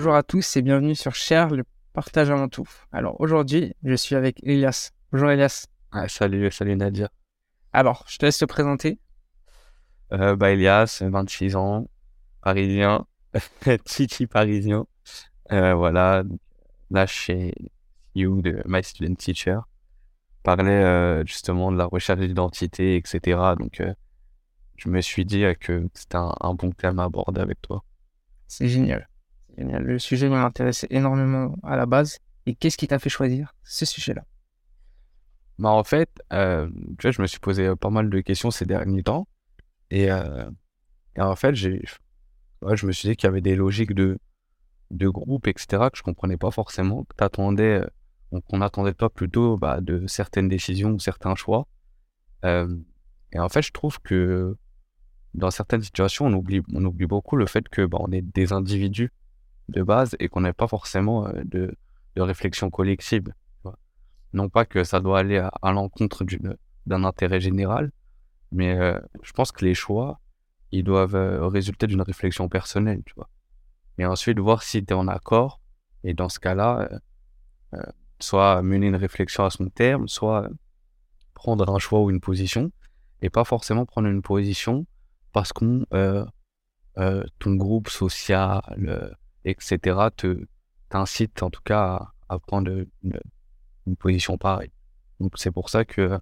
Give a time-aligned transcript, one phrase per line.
[0.00, 2.66] Bonjour à tous et bienvenue sur Cher, le partage avant tout.
[2.90, 4.92] Alors aujourd'hui, je suis avec Elias.
[5.12, 5.66] Bonjour Elias.
[6.08, 7.10] salut, salut Nadia.
[7.74, 8.98] Alors, je te laisse te présenter.
[10.12, 11.86] Euh, bah, Elias, 26 ans,
[12.40, 13.04] parisien,
[13.84, 14.86] Titi parisien.
[15.52, 16.24] Euh, voilà,
[16.90, 17.52] là chez
[18.14, 19.58] You de My Student Teacher.
[20.42, 23.38] Parlait euh, justement de la recherche d'identité, etc.
[23.58, 23.92] Donc, euh,
[24.76, 27.84] je me suis dit que c'était un, un bon thème à aborder avec toi.
[28.46, 29.09] C'est génial.
[29.60, 32.18] Le sujet m'intéressait énormément à la base.
[32.46, 34.24] Et qu'est-ce qui t'a fait choisir ce sujet-là?
[35.58, 38.64] Bah, En fait, euh, tu vois, je me suis posé pas mal de questions ces
[38.64, 39.28] derniers temps.
[39.90, 40.48] Et, euh,
[41.18, 44.18] en fait, je me suis dit qu'il y avait des logiques de,
[44.90, 47.82] de groupe, etc., que je comprenais pas forcément, t'attendais,
[48.32, 51.66] euh, qu'on attendait pas plutôt bah, de certaines décisions ou certains choix.
[52.44, 52.74] Euh,
[53.32, 54.56] et en fait, je trouve que
[55.34, 58.52] dans certaines situations, on oublie, on oublie beaucoup le fait que bah, on est des
[58.52, 59.12] individus
[59.70, 61.74] de base et qu'on n'a pas forcément euh, de,
[62.16, 63.32] de, réflexion collective.
[64.32, 66.24] Non pas que ça doit aller à, l'encontre
[66.86, 67.90] d'un intérêt général,
[68.52, 70.20] mais euh, je pense que les choix,
[70.70, 73.28] ils doivent euh, résulter d'une réflexion personnelle, tu vois.
[73.98, 75.60] Et ensuite, voir si tu es en accord,
[76.04, 76.88] et dans ce cas-là,
[78.20, 80.48] soit mener une réflexion à son terme, soit
[81.34, 82.70] prendre un choix ou une position,
[83.20, 84.86] et pas forcément prendre une position
[85.32, 85.84] parce qu'on
[87.40, 88.62] ton groupe social,
[89.44, 90.44] etc., te
[90.88, 92.70] t'incite en tout cas à, prendre
[93.02, 93.18] une,
[93.98, 94.72] position pareille.
[95.18, 96.18] Donc c'est pour ça que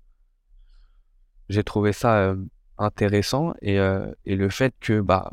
[1.49, 2.35] j'ai trouvé ça
[2.79, 3.77] intéressant et,
[4.25, 5.31] et le fait que bah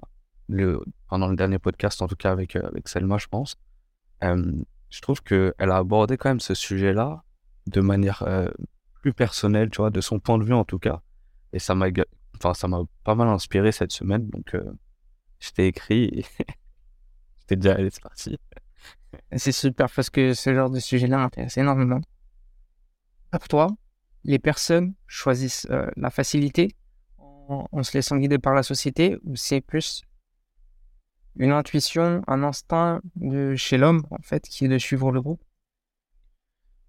[0.48, 3.56] le pendant le dernier podcast en tout cas avec avec Selma je pense
[4.22, 7.24] je trouve que elle a abordé quand même ce sujet-là
[7.68, 8.24] de manière
[9.02, 11.02] plus personnelle tu vois de son point de vue en tout cas
[11.54, 11.88] et ça m'a
[12.44, 14.30] enfin, pas mal inspiré cette semaine.
[14.30, 14.74] Donc, euh,
[15.40, 16.26] je t'ai écrit
[17.46, 18.38] j'étais déjà allé, c'est parti.
[19.38, 22.02] C'est super parce que ce genre de sujet-là m'intéresse énormément.
[23.32, 23.68] Pour toi,
[24.26, 26.76] les personnes choisissent euh, la facilité
[27.18, 30.04] en, en, se laissant guider par la société ou c'est plus
[31.38, 35.44] une intuition, un instinct de chez l'homme, en fait, qui est de suivre le groupe?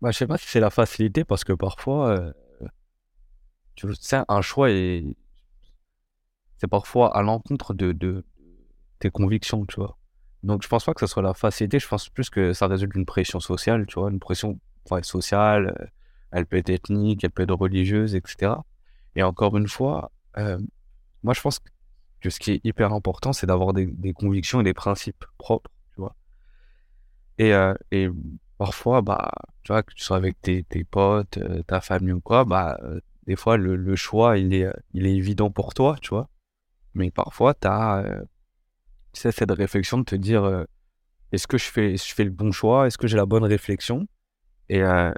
[0.01, 2.33] Bah, Je sais pas si c'est la facilité parce que parfois, euh,
[3.77, 5.17] tu sais, un choix est
[6.59, 8.25] c'est parfois à l'encontre de, de,
[8.99, 9.99] tes convictions, tu vois.
[10.47, 12.93] Donc, je pense pas que ce soit la facilité, je pense plus que ça résulte
[12.93, 14.61] d'une pression sociale, tu vois, une pression
[15.03, 15.87] sociale, euh,
[16.31, 18.53] elle peut être ethnique, elle peut être religieuse, etc.
[19.17, 20.61] Et encore une fois, euh,
[21.25, 21.59] moi, je pense
[22.21, 26.01] que ce qui est hyper important, c'est d'avoir des, convictions et des principes propres, tu
[26.01, 26.15] vois.
[27.39, 28.09] Et, euh, et
[28.57, 29.33] parfois, bah,
[29.65, 32.79] tu vois, que tu sois avec tes, tes potes, ta famille ou quoi, bah,
[33.27, 36.29] des fois, le, le choix, il est, il est évident pour toi, tu vois.
[36.95, 38.05] Mais parfois, tu as
[39.21, 40.65] sais, cette réflexion de te dire euh,
[41.33, 42.87] est-ce que je fais, je fais le bon choix?
[42.87, 44.07] Est-ce que j'ai la bonne réflexion?
[44.69, 45.13] Et, euh,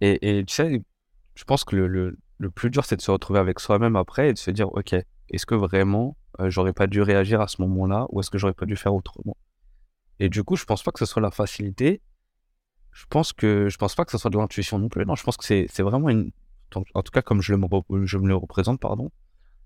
[0.00, 0.82] et, et, tu sais,
[1.34, 4.30] je pense que le, le, le plus dur, c'est de se retrouver avec soi-même après
[4.30, 7.60] et de se dire ok, est-ce que vraiment euh, j'aurais pas dû réagir à ce
[7.62, 9.36] moment-là ou est-ce que j'aurais pas dû faire autrement?
[10.18, 12.02] Et du coup, je pense pas que ce soit la facilité.
[12.92, 15.06] Je pense que je pense pas que ce soit de l'intuition non plus.
[15.06, 16.32] Non, je pense que c'est vraiment une.
[16.94, 19.10] En tout cas, comme je, le, je me le représente, pardon,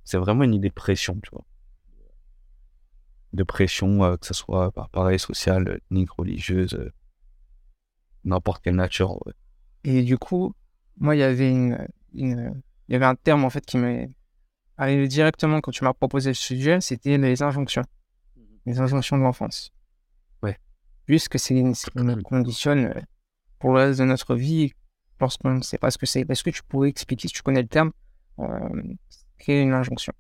[0.05, 1.45] c'est vraiment une idée de pression, tu vois.
[3.35, 6.93] De pression, euh, que ce soit bah, pareil, sociale, ethnique, religieuse, euh,
[8.25, 9.15] n'importe quelle nature.
[9.27, 9.33] Ouais.
[9.83, 10.55] Et du coup,
[10.99, 14.09] moi, il y avait une, une, il y avait un terme en fait qui m'est
[14.77, 17.85] arrivé directement quand tu m'as proposé le sujet, c'était les injonctions,
[18.67, 19.73] les injonctions de l'enfance.
[20.43, 20.59] Ouais.
[21.07, 23.01] Puisque c'est ce qui nous conditionne euh,
[23.59, 24.73] pour le reste de notre vie
[25.21, 26.29] lorsqu'on ne sait pas ce que c'est.
[26.29, 27.93] Est-ce que tu pourrais expliquer, si tu connais le terme,
[28.39, 28.83] euh,
[29.39, 30.13] qu'est une injonction?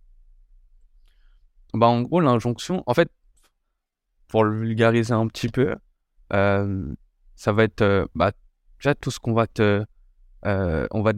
[1.74, 3.10] Bah, En gros, l'injonction, en fait,
[4.28, 5.76] pour le vulgariser un petit peu,
[6.32, 6.94] euh,
[7.36, 8.32] ça va être euh, bah,
[8.78, 9.84] déjà tout ce qu'on va te.
[10.46, 11.12] Euh, on va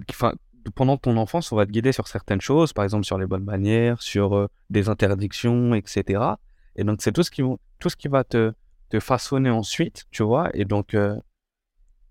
[0.75, 3.45] pendant ton enfance, on va te guider sur certaines choses, par exemple sur les bonnes
[3.45, 6.22] manières, sur des interdictions, etc.
[6.75, 7.43] Et donc, c'est tout ce qui,
[7.78, 8.53] tout ce qui va te,
[8.89, 10.51] te façonner ensuite, tu vois.
[10.54, 10.97] Et donc,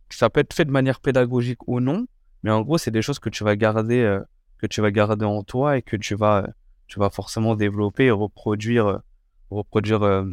[0.10, 2.08] ça peut être fait de manière pédagogique ou non,
[2.44, 4.20] mais en gros, c'est des choses que tu vas garder
[4.58, 6.48] que tu vas garder en toi et que tu vas,
[6.88, 9.02] tu vas forcément développer et reproduire,
[9.50, 10.26] reproduire euh,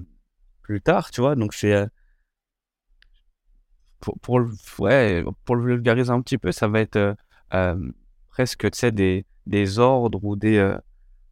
[0.62, 1.34] plus tard, tu vois.
[1.34, 1.72] Donc, c'est.
[1.72, 1.86] Euh,
[4.00, 7.14] pour, pour, le, vulgariser un petit peu, ça va être
[7.54, 7.92] euh,
[8.30, 10.76] presque, tu sais, des, des ordres ou des.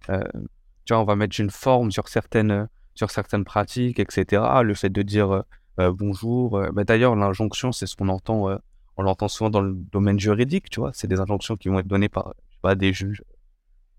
[0.06, 4.62] Tu vois, on va mettre une forme sur certaines, sur certaines pratiques, etc.
[4.62, 5.42] Le fait de dire
[5.78, 6.62] bonjour.
[6.74, 8.56] mais D'ailleurs, l'injonction, c'est ce qu'on entend
[9.00, 10.90] on l'entend souvent dans le domaine juridique, tu vois.
[10.92, 12.34] C'est des injonctions qui vont être données par
[12.76, 13.24] des juges,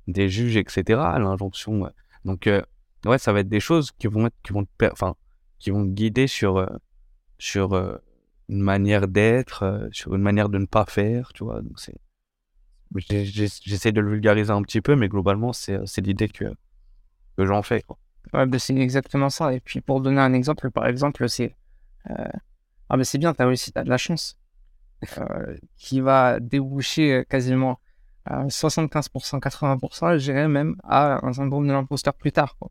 [0.08, 0.84] des juges, etc.
[1.20, 1.90] L'injonction.
[2.26, 2.62] Donc, euh,
[3.06, 5.16] ouais, ça va être des choses qui vont être, qui vont, enfin,
[5.60, 6.68] qui vont te guider sur, euh,
[7.38, 7.98] sur euh,
[8.50, 11.62] une manière d'être, sur une manière de ne pas faire, tu vois.
[11.62, 11.78] Donc,
[12.94, 16.46] J'essaie de le vulgariser un petit peu, mais globalement, c'est l'idée que,
[17.38, 17.84] que j'en fais.
[18.34, 19.54] Ouais, bah, c'est exactement ça.
[19.54, 21.56] Et puis pour donner un exemple, par exemple, c'est
[22.90, 24.38] ah mais c'est bien, t'as réussi, t'as de la chance,
[25.78, 27.80] qui va déboucher quasiment
[28.26, 32.56] à 75%, 80%, je dirais même à un syndrome de l'imposteur plus tard.
[32.58, 32.70] quoi.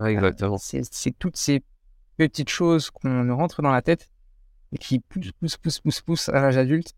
[0.00, 0.58] Ouais, exactement.
[0.58, 1.62] C'est c'est toutes ces
[2.16, 4.10] petites choses qu'on rentre dans la tête
[4.72, 6.94] et qui poussent, poussent, poussent, poussent, poussent à l'âge adulte.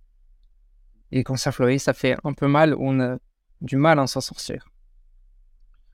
[1.11, 3.19] Et quand ça fleurit, ça fait un peu mal, on a
[3.61, 4.69] du mal à s'en sortir.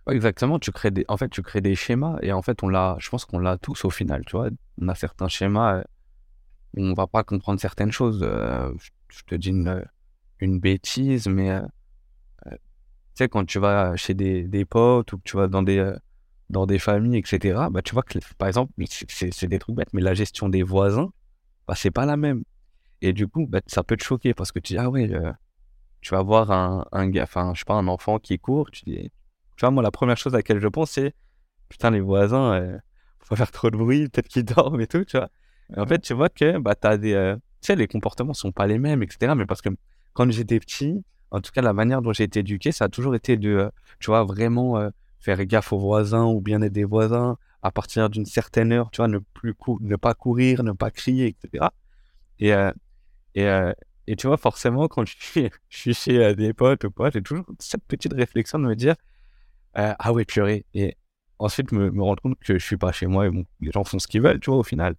[0.06, 2.68] Ouais, exactement, tu crées des, en fait, tu crées des schémas et en fait, on
[2.68, 4.48] l'a, je pense qu'on l'a tous au final, tu vois.
[4.80, 5.82] On a certains schémas euh,
[6.76, 8.20] où on va pas comprendre certaines choses.
[8.22, 8.72] Euh,
[9.08, 9.84] je, te dis une,
[10.40, 11.66] une bêtise, mais euh, euh,
[13.16, 15.96] sais, quand tu vas chez des, des potes ou que tu vas dans des, euh,
[16.50, 18.72] dans des familles, etc., bah, tu vois que, par exemple,
[19.08, 21.10] c'est- des trucs bêtes, mais la gestion des voisins,
[21.68, 22.44] bah, c'est pas la même.
[23.02, 25.32] Et du coup, bah, ça peut te choquer parce que tu dis, ah ouais, euh,
[26.00, 28.84] tu vas voir un, un gars, enfin, je sais pas, un enfant qui court, tu
[28.84, 29.10] dis,
[29.56, 31.14] tu vois, moi, la première chose à laquelle je pense, c'est
[31.70, 32.78] putain, les voisins, euh,
[33.20, 35.30] faut pas faire trop de bruit, peut-être qu'ils dorment et tout, tu vois.
[35.76, 37.14] Et en fait, tu vois que bah, t'as des.
[37.14, 39.34] euh, tu sais, les comportements sont pas les mêmes, etc.
[39.34, 39.70] Mais parce que
[40.14, 43.16] quand j'étais petit, en tout cas, la manière dont j'ai été éduqué, ça a toujours
[43.16, 46.84] été de, euh, tu vois, vraiment euh, faire gaffe aux voisins ou bien être des
[46.84, 50.92] voisins à partir d'une certaine heure, tu vois, ne, plus ne pas courir, ne pas
[50.92, 51.70] crier, etc.
[52.38, 52.50] Et,
[53.34, 53.72] et, euh,
[54.06, 55.50] et tu vois, forcément, quand je suis,
[55.94, 58.94] chez des potes ou quoi, j'ai toujours cette petite réflexion de me dire
[59.74, 60.66] ah ouais, purée.
[60.74, 60.96] Et
[61.40, 63.82] ensuite, me, me rendre compte que je suis pas chez moi et bon, les gens
[63.82, 64.94] font ce qu'ils veulent, tu vois, au final.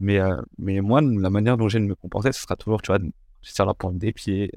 [0.00, 0.18] Mais,
[0.58, 3.12] mais moi, la manière dont j'ai de me comporter, ce sera toujours, tu vois, de
[3.58, 4.50] la pointe des pieds,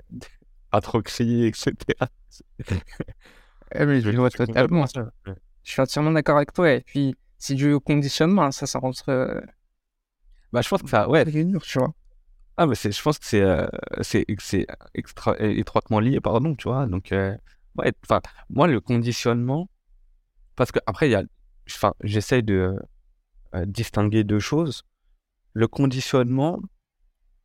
[0.72, 2.08] pas trop crier, etc.
[3.76, 4.88] Eh, mais je Je- vois totalement.
[4.88, 5.12] ça.
[5.64, 6.72] Je suis entièrement d'accord avec toi.
[6.72, 8.52] Et puis, c'est du conditionnement.
[8.52, 9.42] Ça, ça rentre euh,
[10.52, 11.26] Bah, je pense que ça, ouais.
[11.26, 11.94] tu vois.
[12.58, 13.68] Ah, mais c'est, je pense que c'est, euh,
[14.02, 14.26] c'est,
[15.40, 16.88] étroitement lié, pardon, tu vois.
[16.88, 17.36] Donc, euh,
[17.78, 19.70] ouais, enfin, moi, le conditionnement,
[20.56, 21.24] parce que après, il y a,
[21.70, 22.78] enfin, j'essaie de
[23.56, 24.84] euh, distinguer deux choses.
[25.54, 26.60] Le conditionnement,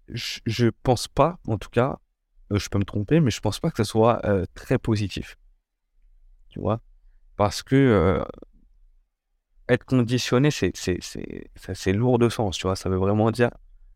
[0.09, 1.99] je, pense pas, en tout cas,
[2.51, 5.37] je peux me tromper, mais je pense pas que ce soit euh, très positif.
[6.49, 6.81] Tu vois?
[7.37, 8.25] Parce que euh,
[9.69, 12.77] être conditionné, c'est, lourd de sens, tu vois?
[12.77, 13.51] Ça veut vraiment dire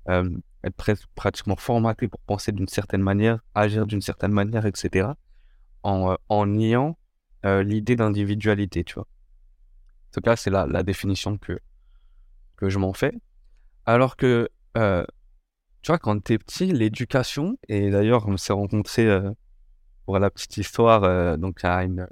[0.09, 0.29] euh,
[0.65, 5.11] être pratiquement formaté pour penser d'une certaine manière, agir d'une certaine manière, etc.
[5.83, 6.99] En, euh, en niant
[7.45, 9.07] euh, l'idée d'individualité, tu vois?
[10.13, 11.59] Tout cas, c'est la, la définition que,
[12.57, 13.13] que je m'en fais.
[13.85, 15.05] Alors que, euh,
[15.83, 19.31] tu vois, quand t'es petit, l'éducation, et d'ailleurs, on s'est rencontrés euh,
[20.05, 22.09] pour la petite histoire, euh, donc à une,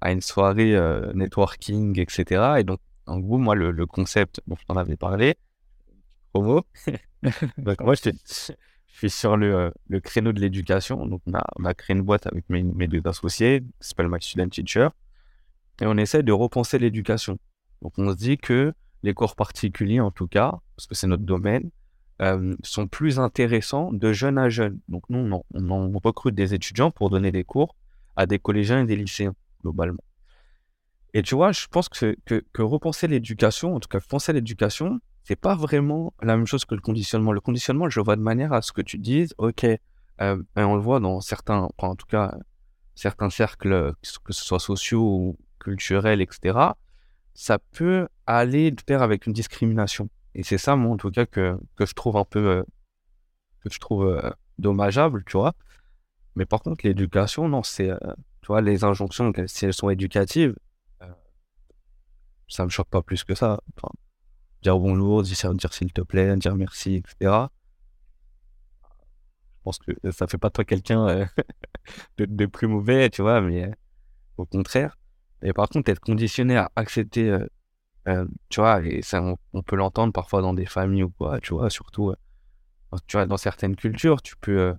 [0.00, 2.54] à une soirée euh, networking, etc.
[2.58, 5.36] Et donc, en gros, moi, le, le concept dont je t'en avais parlé,
[6.32, 6.64] promo,
[7.58, 8.10] donc moi, je
[8.86, 11.06] suis sur le, le créneau de l'éducation.
[11.06, 14.08] Donc, on a, on a créé une boîte avec mes, mes deux associés, qui s'appelle
[14.08, 14.88] My Student Teacher,
[15.80, 17.38] et on essaie de repenser l'éducation.
[17.80, 18.74] Donc, on se dit que
[19.04, 21.70] les cours particuliers, en tout cas, parce que c'est notre domaine,
[22.20, 24.80] euh, sont plus intéressants de jeune à jeune.
[24.88, 27.76] Donc, nous, on, recrute des étudiants pour donner des cours
[28.16, 30.02] à des collégiens et des lycéens, globalement.
[31.14, 32.16] Et tu vois, je pense que,
[32.58, 36.80] repenser l'éducation, en tout cas penser l'éducation, c'est pas vraiment la même chose que le
[36.80, 37.32] conditionnement.
[37.32, 39.64] Le conditionnement, je le vois de manière à ce que tu dises, ok,
[40.20, 42.36] euh, on le voit dans certains, en tout cas,
[42.96, 43.92] certains cercles,
[44.24, 46.58] que ce soit sociaux ou culturels, etc.,
[47.34, 50.08] ça peut aller de pair avec une discrimination.
[50.38, 52.62] Et c'est ça, moi, en tout cas, que, que je trouve un peu, euh,
[53.64, 55.52] que je trouve euh, dommageable, tu vois.
[56.36, 57.98] Mais par contre, l'éducation, non, c'est, euh,
[58.42, 60.54] tu vois, les injonctions, si elles sont éducatives,
[62.46, 63.60] ça me choque pas plus que ça.
[63.76, 63.88] Enfin,
[64.62, 67.16] dire bonjour, dire, dire s'il te plaît, dire merci, etc.
[69.58, 71.26] Je pense que ça fait pas toi quelqu'un euh,
[72.18, 73.72] de, plus mauvais, tu vois, mais
[74.36, 74.96] au contraire.
[75.42, 77.36] Et par contre, être conditionné à accepter,
[78.08, 79.22] euh, tu vois, et ça,
[79.52, 82.16] on, peut l'entendre parfois dans des familles ou quoi, tu vois, surtout, euh,
[83.06, 84.74] tu vois, dans certaines cultures, tu peux, euh,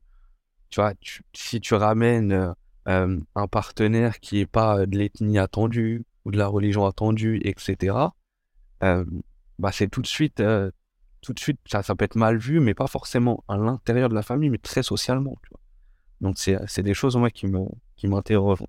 [0.70, 0.94] tu vois,
[1.34, 2.54] si tu ramènes
[2.86, 7.96] un partenaire qui est pas de l'ethnie attendue ou de la religion attendue, etc.,
[8.82, 10.42] bah c'est tout de suite,
[11.22, 14.24] tout de suite, ça, peut être mal vu, mais pas forcément à l'intérieur de la
[14.24, 15.60] famille, mais très socialement, tu vois.
[16.22, 17.48] Donc c'est, des choses moi qui
[17.96, 18.64] qui m'interrogent.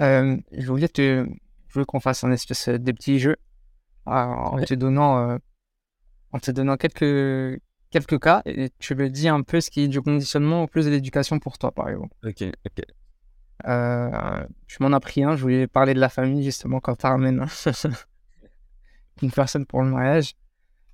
[0.00, 1.26] Euh, je voulais te,
[1.68, 3.36] je voulais qu'on fasse un espèce de petit jeu
[4.08, 5.38] euh, en te donnant, euh,
[6.32, 9.88] en te donnant quelques, quelques cas et tu me dis un peu ce qui est
[9.88, 12.14] du conditionnement ou plus de l'éducation pour toi, par exemple.
[12.24, 12.84] Ok, ok.
[13.66, 17.06] Euh, je m'en ai pris un, je voulais parler de la famille justement quand tu
[17.06, 17.46] ramènes.
[19.22, 20.34] une personne pour le mariage.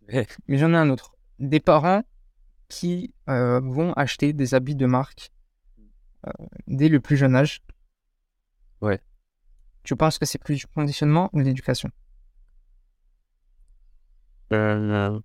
[0.08, 1.16] Mais j'en ai un autre.
[1.38, 2.02] Des parents
[2.68, 5.32] qui euh, vont acheter des habits de marque
[6.26, 6.30] euh,
[6.66, 7.62] dès le plus jeune âge.
[8.80, 9.00] Ouais.
[9.84, 11.90] Tu penses que c'est plus du conditionnement ou de l'éducation?
[14.52, 15.18] Euh,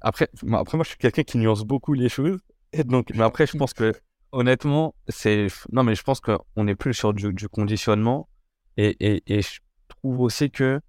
[0.00, 2.38] Après, après, moi, je suis quelqu'un qui nuance beaucoup les choses.
[2.84, 3.92] Donc, mais après, je pense que,
[4.32, 5.46] honnêtement, c'est.
[5.72, 8.28] Non, mais je pense qu'on est plus sur du, conditionnement.
[8.76, 10.80] Et, et, et je trouve aussi que,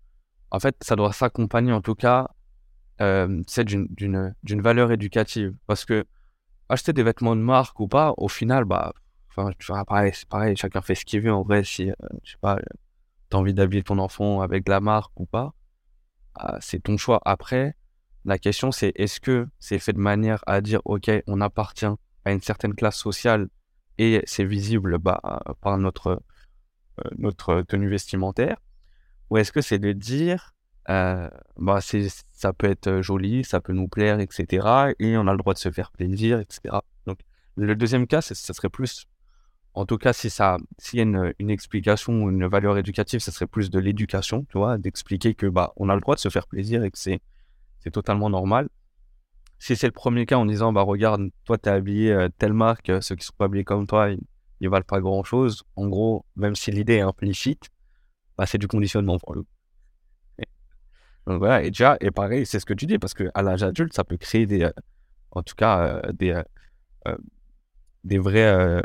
[0.51, 2.27] en fait, ça doit s'accompagner, en tout cas,
[3.01, 5.53] euh, d'une valeur éducative.
[5.67, 6.05] Parce que
[6.69, 8.93] acheter des vêtements de marque ou pas, au final, bah,
[9.35, 11.33] enfin, tu pareil, c'est pareil, chacun fait ce qu'il veut.
[11.33, 12.59] En vrai, si, euh, je sais pas,
[13.29, 15.53] t'as envie d'habiller ton enfant avec la marque ou pas,
[16.35, 17.21] ah, c'est ton choix.
[17.25, 17.75] Après,
[18.25, 21.85] la question, c'est est-ce que c'est fait de manière à dire, OK, on appartient
[22.25, 23.49] à une certaine classe sociale
[23.97, 25.21] et c'est visible bah,
[25.61, 26.21] par notre,
[26.99, 28.57] euh, notre tenue vestimentaire
[29.29, 30.53] Ou est-ce que c'est de dire,
[30.89, 34.93] euh, bah, ça peut être joli, ça peut nous plaire, etc.
[34.99, 36.77] Et on a le droit de se faire plaisir, etc.
[37.05, 37.19] Donc,
[37.55, 39.07] le deuxième cas, ça serait plus,
[39.75, 43.31] en tout cas, si ça, s'il y a une, explication ou une valeur éducative, ça
[43.31, 46.29] serait plus de l'éducation, tu vois, d'expliquer que bah, on a le droit de se
[46.29, 47.21] faire plaisir et que c'est,
[47.79, 48.69] c'est totalement normal.
[49.59, 52.89] Si c'est le premier cas en disant, bah regarde, toi t'es habillé euh, telle marque,
[52.89, 54.19] euh, ceux qui sont pas habillés comme toi, ils,
[54.59, 55.63] ils valent pas grand chose.
[55.75, 57.69] En gros, même si l'idée est implicite,
[58.37, 59.45] bah c'est du conditionnement pour Donc
[61.39, 63.93] voilà, et déjà, et pareil, c'est ce que tu dis, parce que à l'âge adulte,
[63.93, 64.71] ça peut créer des, euh,
[65.31, 66.41] en tout cas, euh, des,
[68.03, 68.81] des vrais, euh,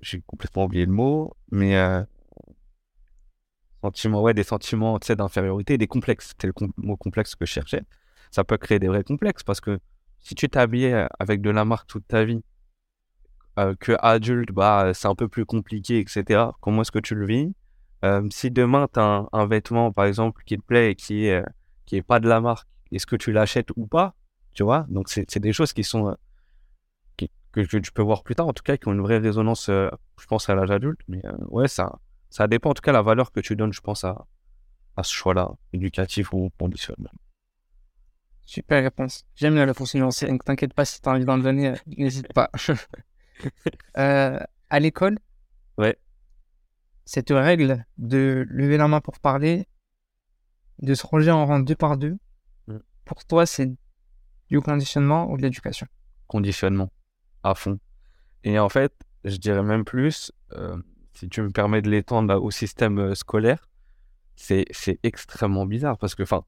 [0.00, 2.02] j'ai complètement oublié le mot, mais euh,
[3.82, 6.28] sentiments, ouais, des sentiments, tu d'infériorité, des complexes.
[6.28, 7.82] C'était le mot complexe que je cherchais.
[8.30, 9.78] Ça peut créer des vrais complexes parce que
[10.20, 12.42] si tu t'es habillé euh, avec de la marque toute ta vie,
[13.58, 16.46] euh, que adulte, bah, c'est un peu plus compliqué, etc.
[16.60, 17.54] Comment est-ce que tu le vis?
[18.30, 22.20] Si demain, tu as un, vêtement, par exemple, qui te plaît et qui est, pas
[22.20, 24.14] de la marque, est-ce que tu l'achètes ou pas?
[24.52, 24.84] Tu vois?
[24.90, 26.14] Donc, c'est des choses qui sont,
[27.54, 29.68] que, que tu peux voir plus tard, en tout cas, qui ont une vraie résonance,
[29.68, 29.88] euh,
[30.20, 31.00] je pense, à l'âge adulte.
[31.08, 31.98] Mais euh, ouais, ça,
[32.30, 34.26] ça dépend, en tout cas, la valeur que tu donnes, je pense, à,
[34.96, 37.10] à ce choix-là, éducatif ou conditionnel.
[38.46, 39.24] Super réponse.
[39.36, 40.26] J'aime la réponse nuancée.
[40.26, 42.50] Donc, t'inquiète pas si t'as envie d'en donner, euh, n'hésite pas.
[43.98, 44.38] Euh,
[44.70, 45.18] à l'école,
[45.76, 45.98] Ouais.
[47.04, 49.66] cette règle de lever la main pour parler,
[50.80, 52.16] de se ranger en rang deux par deux,
[52.68, 52.78] Mm.
[53.04, 53.70] pour toi, c'est
[54.48, 55.86] du conditionnement ou de l'éducation?
[56.28, 56.90] Conditionnement
[57.44, 57.78] à fond.
[58.42, 58.92] Et en fait,
[59.24, 60.76] je dirais même plus, euh,
[61.12, 63.68] si tu me permets de l'étendre au système euh, scolaire,
[64.36, 64.66] c'est
[65.04, 66.44] extrêmement bizarre parce que, enfin,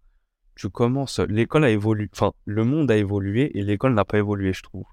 [0.56, 4.52] tu commences, l'école a évolué, enfin, le monde a évolué et l'école n'a pas évolué,
[4.52, 4.86] je trouve.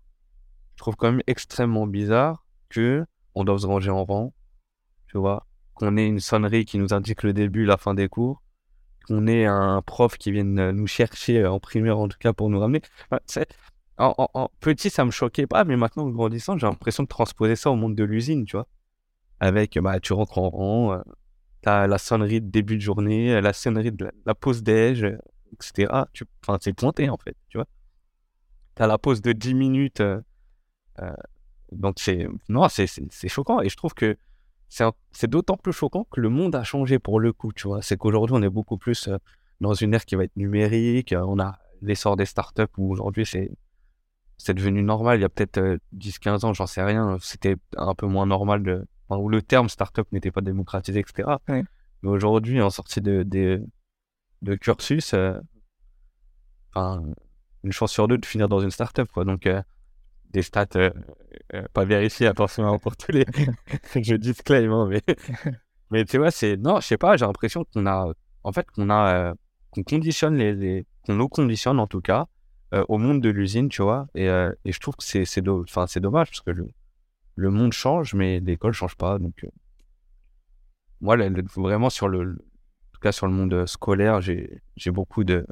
[0.76, 4.34] Je trouve quand même extrêmement bizarre que on doive se ranger en rang,
[5.08, 8.44] tu vois, qu'on ait une sonnerie qui nous indique le début, la fin des cours,
[9.08, 12.50] qu'on ait un prof qui vienne euh, nous chercher en primaire en tout cas pour
[12.50, 12.82] nous ramener.
[13.98, 17.70] En, petit, ça me choquait pas, mais maintenant, en grandissant, j'ai l'impression de transposer ça
[17.70, 18.68] au monde de l'usine, tu vois.
[19.40, 21.02] Avec, bah, tu rentres en rang, euh,
[21.64, 25.04] t'as la sonnerie de début de journée, euh, la sonnerie de la, la pause déj,
[25.04, 25.18] euh,
[25.54, 25.92] etc.
[26.44, 27.68] Enfin, c'est pointé, en fait, tu vois.
[28.76, 30.22] T'as la pause de 10 minutes, euh,
[31.72, 32.88] donc c'est, non, c'est,
[33.28, 34.18] choquant, et je trouve que
[34.70, 37.82] c'est, d'autant plus choquant que le monde a changé pour le coup, tu vois.
[37.82, 39.10] C'est qu'aujourd'hui, on est beaucoup plus
[39.62, 43.52] dans une ère qui va être numérique, on a l'essor des startups où aujourd'hui, c'est,
[44.44, 45.20] c'est devenu normal.
[45.20, 48.64] Il y a peut-être euh, 10-15 ans, j'en sais rien, c'était un peu moins normal
[48.64, 51.30] de, enfin, où le terme startup n'était pas démocratisé, etc.
[51.48, 51.64] Mais
[52.10, 53.64] aujourd'hui, en sortie de, de,
[54.42, 55.40] de cursus, euh,
[56.76, 57.02] enfin,
[57.64, 59.24] une chance sur deux de finir dans une startup, quoi.
[59.24, 59.62] Donc, euh,
[60.34, 60.90] des stats euh,
[61.54, 63.26] euh, pas vérifiées, attention hein, pour tous les.
[63.96, 65.02] je disclaim, hein, mais.
[65.92, 66.58] mais tu vois, c'est.
[66.58, 68.12] Non, je sais pas, j'ai l'impression qu'on a.
[68.44, 69.14] En fait, qu'on a.
[69.14, 69.34] euh,
[69.70, 70.54] qu'on conditionne les.
[70.54, 70.86] les...
[71.06, 72.28] qu'on nous conditionne, en tout cas,
[72.74, 74.08] euh, au monde de l'usine, tu vois.
[74.16, 76.68] Et, euh, et je trouve que c'est, c'est, do- c'est dommage parce que le,
[77.36, 79.20] le monde change, mais l'école change pas.
[79.20, 79.50] Donc, euh,
[81.02, 81.18] moi,
[81.56, 85.46] vraiment, sur le, le- en tout cas, sur le monde scolaire, j'ai, j'ai beaucoup de,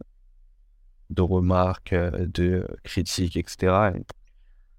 [1.10, 3.92] de remarques, de critiques, etc.
[3.92, 4.04] Et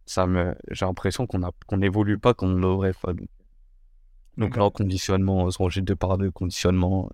[0.07, 2.95] ça me, j'ai l'impression qu'on a, qu'on n'évolue pas comme on devrait.
[3.05, 3.29] Donc,
[4.37, 7.11] donc là, en conditionnement, se ranger deux par deux, conditionnement.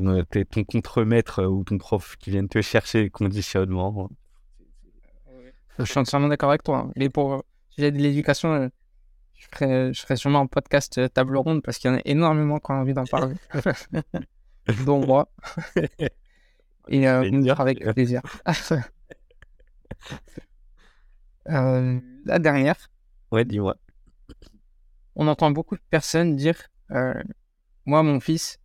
[0.00, 4.08] Euh, qu'on a- t'es ton contremaître euh, ou ton prof qui vienne te chercher, conditionnement.
[5.78, 6.78] Je suis entièrement d'accord avec toi.
[6.78, 6.92] hein.
[6.96, 8.68] Mais pour le sujet de l'éducation, euh,
[9.34, 12.02] je ferai, je ferai sûrement un podcast euh, table ronde parce qu'il y en a
[12.04, 13.34] énormément qui ont envie d'en parler.
[14.86, 15.32] Dont moi.
[16.88, 17.92] Et euh, dire, avec euh.
[17.92, 18.20] plaisir.
[21.48, 22.76] Euh, la dernière,
[23.32, 23.76] Ouais, dis-moi.
[25.16, 26.56] on entend beaucoup de personnes dire
[26.92, 27.14] euh,
[27.86, 28.58] Moi, mon fils,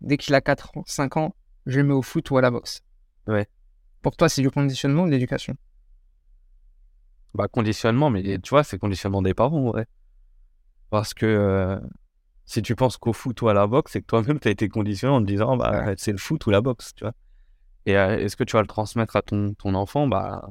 [0.00, 1.34] dès qu'il a 4 ans, 5 ans,
[1.66, 2.82] je le mets au foot ou à la boxe.
[3.26, 3.46] Ouais.
[4.02, 5.56] Pour toi, c'est du conditionnement ou de l'éducation?
[7.34, 9.86] Bah, conditionnement, mais tu vois, c'est conditionnement des parents, ouais.
[10.90, 11.78] Parce que euh,
[12.46, 14.68] si tu penses qu'au foot ou à la boxe, c'est que toi-même, tu as été
[14.68, 17.12] conditionné en te disant, bah, c'est le foot ou la boxe, tu vois.
[17.86, 20.06] Et euh, est-ce que tu vas le transmettre à ton, ton enfant?
[20.08, 20.48] Bah,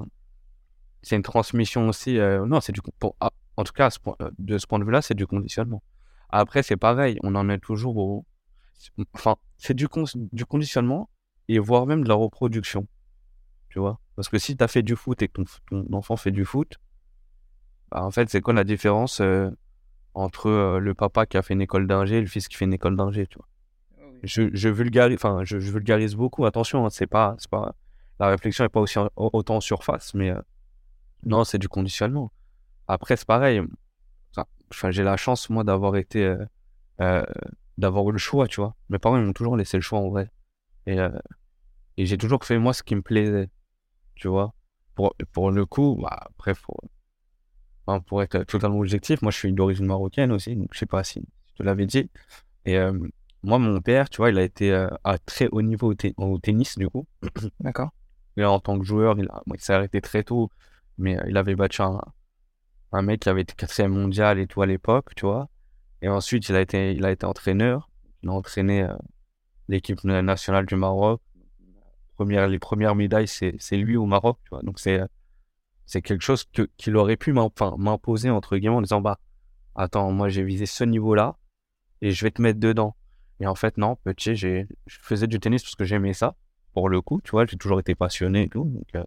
[1.02, 2.18] c'est une transmission aussi.
[2.18, 2.80] euh, non, c'est du.
[2.98, 5.26] Pour, ah, en tout cas, à ce point- de ce point de vue-là, c'est du
[5.26, 5.82] conditionnement.
[6.30, 8.24] Après, c'est pareil, on en est toujours au.
[9.14, 11.08] Enfin, c'est du, con- du conditionnement
[11.48, 12.86] et voire même de la reproduction.
[13.70, 16.16] Tu vois Parce que si tu as fait du foot et que ton, ton enfant
[16.16, 16.76] fait du foot,
[17.90, 19.50] bah, en fait, c'est quoi la différence euh,
[20.14, 22.64] entre euh, le papa qui a fait une école d'ingé et le fils qui fait
[22.64, 23.48] une école d'ingé, tu vois?
[24.22, 26.46] Je, je vulgarise, enfin, je, je vulgarise beaucoup.
[26.46, 27.74] Attention, hein, c'est pas, pas,
[28.18, 30.40] la réflexion n'est pas aussi en- autant en surface, mais euh,
[31.24, 32.32] non, c'est du conditionnement.
[32.88, 33.60] Après, c'est pareil.
[34.72, 36.34] Enfin, j'ai la chance moi d'avoir été,
[37.78, 38.74] d'avoir eu le choix, tu vois.
[38.90, 40.30] Mes parents ils m'ont toujours laissé le choix en vrai,
[40.86, 41.10] et euh,
[41.98, 43.50] et j'ai toujours fait moi ce qui me plaisait,
[44.16, 44.54] tu vois.
[44.96, 46.76] Pour pour le coup, bah, après faut,
[48.06, 51.22] pour être totalement objectif, moi je suis d'origine marocaine aussi, donc je sais pas si
[51.52, 52.10] je te l'avais dit.
[52.66, 52.92] Et euh,
[53.42, 56.14] moi, mon père, tu vois, il a été euh, à très haut niveau au, te-
[56.18, 57.06] au tennis, du coup.
[57.60, 57.90] D'accord
[58.36, 60.50] Et en tant que joueur, il, bon, il s'est arrêté très tôt,
[60.98, 62.00] mais il avait battu un,
[62.92, 65.48] un mec qui avait été quatrième mondial et tout à l'époque, tu vois.
[66.06, 67.90] Et ensuite, il a été, il a été entraîneur.
[68.22, 68.94] Il a entraîné euh,
[69.66, 71.20] l'équipe nationale du Maroc.
[72.14, 74.62] Première, les premières médailles, c'est lui au Maroc, tu vois.
[74.62, 76.44] Donc, c'est quelque chose
[76.76, 79.18] qu'il aurait pu m'imposer, entre guillemets, en disant, bah,
[79.74, 81.38] attends, moi, j'ai visé ce niveau-là
[82.02, 82.94] et je vais te mettre dedans.
[83.40, 86.36] Et en fait, non, petit, je faisais du tennis parce que j'aimais ça,
[86.72, 88.64] pour le coup, tu vois, j'ai toujours été passionné et tout.
[88.64, 89.02] donc, euh,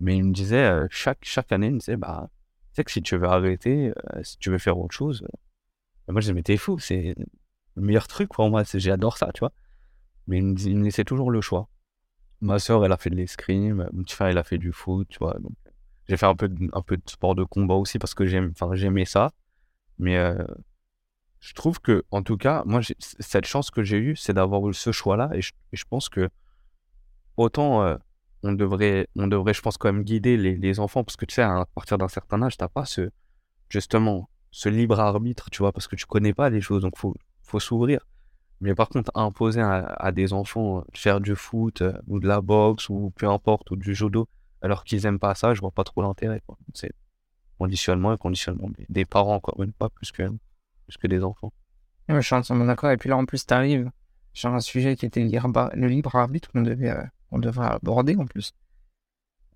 [0.00, 2.30] mais il me disait, euh, chaque, chaque année, il me disait, bah,
[2.70, 5.26] tu sais que si tu veux arrêter, si tu veux faire autre chose,
[6.08, 7.14] euh, moi, je disais, mais t'es fou, c'est
[7.74, 9.52] le meilleur truc pour moi, j'adore ça, tu vois.
[10.26, 11.68] Mais il me, il laissait toujours le choix.
[12.40, 15.08] Ma sœur, elle a fait de l'escrime, mon petit frère, il a fait du foot,
[15.08, 15.36] tu vois.
[16.08, 19.04] J'ai fait un peu, de, un peu de sport de combat aussi parce que j'aimais
[19.04, 19.30] ça.
[19.98, 20.44] Mais euh,
[21.38, 24.74] je trouve que, en tout cas, moi, cette chance que j'ai eue, c'est d'avoir eu
[24.74, 25.30] ce choix-là.
[25.34, 26.28] Et je pense que
[27.36, 27.96] autant euh,
[28.42, 31.36] on devrait, on devrait, je pense, quand même guider les, les enfants parce que tu
[31.36, 33.10] sais, à partir d'un certain âge, t'as pas ce,
[33.68, 37.16] justement, ce libre arbitre, tu vois, parce que tu connais pas les choses, donc faut,
[37.42, 38.06] faut s'ouvrir.
[38.60, 42.28] Mais par contre, imposer à, à des enfants de faire du foot euh, ou de
[42.28, 44.28] la boxe ou peu importe, ou du judo,
[44.60, 46.42] alors qu'ils aiment pas ça, je vois pas trop l'intérêt.
[46.74, 46.92] C'est
[47.58, 50.22] conditionnement et conditionnement des, parents, quoi, même pas plus que,
[50.86, 51.52] plus que des enfants.
[52.08, 52.90] Ouais, Je suis entièrement d'accord.
[52.90, 53.90] Et puis là, en plus, tu arrives
[54.32, 57.68] sur un sujet qui était le libre, le libre arbitre qu'on devait, euh, on devrait
[57.68, 58.52] aborder en plus.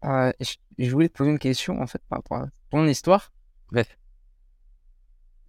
[0.04, 3.32] Euh, je, je voulais te poser une question en fait par rapport à ton histoire.
[3.72, 3.86] Ouais.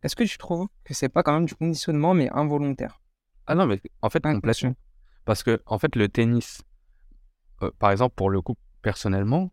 [0.08, 3.02] Est-ce que tu trouves que c'est pas quand même du conditionnement mais involontaire?
[3.46, 4.74] Ah non, mais en fait, complètement.
[5.26, 6.62] Parce que, en fait, le tennis,
[7.62, 9.52] euh, par exemple, pour le coup, personnellement,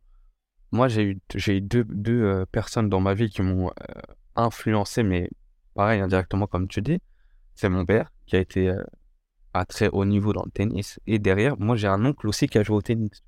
[0.70, 4.00] moi, j'ai eu, j'ai eu deux, deux euh, personnes dans ma vie qui m'ont euh,
[4.36, 5.28] influencé, mais
[5.74, 7.00] pareil, indirectement, comme tu dis.
[7.56, 8.72] C'est mon père qui a été
[9.54, 11.00] à très haut niveau dans le tennis.
[11.08, 13.24] Et derrière, moi, j'ai un oncle aussi qui a joué au tennis.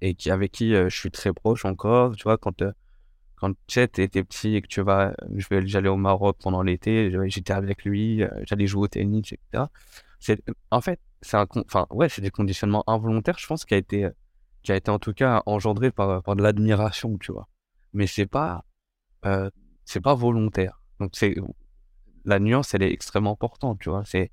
[0.00, 2.14] Et qui, avec qui je suis très proche encore.
[2.14, 2.62] Tu vois, quand,
[3.44, 7.52] quand tu t'es petit et que tu vas, euh, j'allais au Maroc pendant l'été, j'étais
[7.52, 9.64] avec lui, euh, j'allais jouer au tennis, etc.
[10.70, 14.06] En fait, c'est un, enfin, ouais, c'est des conditionnements involontaires, je pense, qui a été,
[14.06, 14.10] euh,
[14.62, 17.46] qui a été en tout cas engendré par, de l'admiration, tu vois.
[17.92, 18.64] Mais c'est pas,
[19.26, 19.50] euh,
[19.84, 20.80] c'est pas volontaire.
[20.98, 21.34] Donc c'est,
[22.24, 24.04] la nuance, elle est extrêmement importante, tu vois.
[24.06, 24.30] C'est,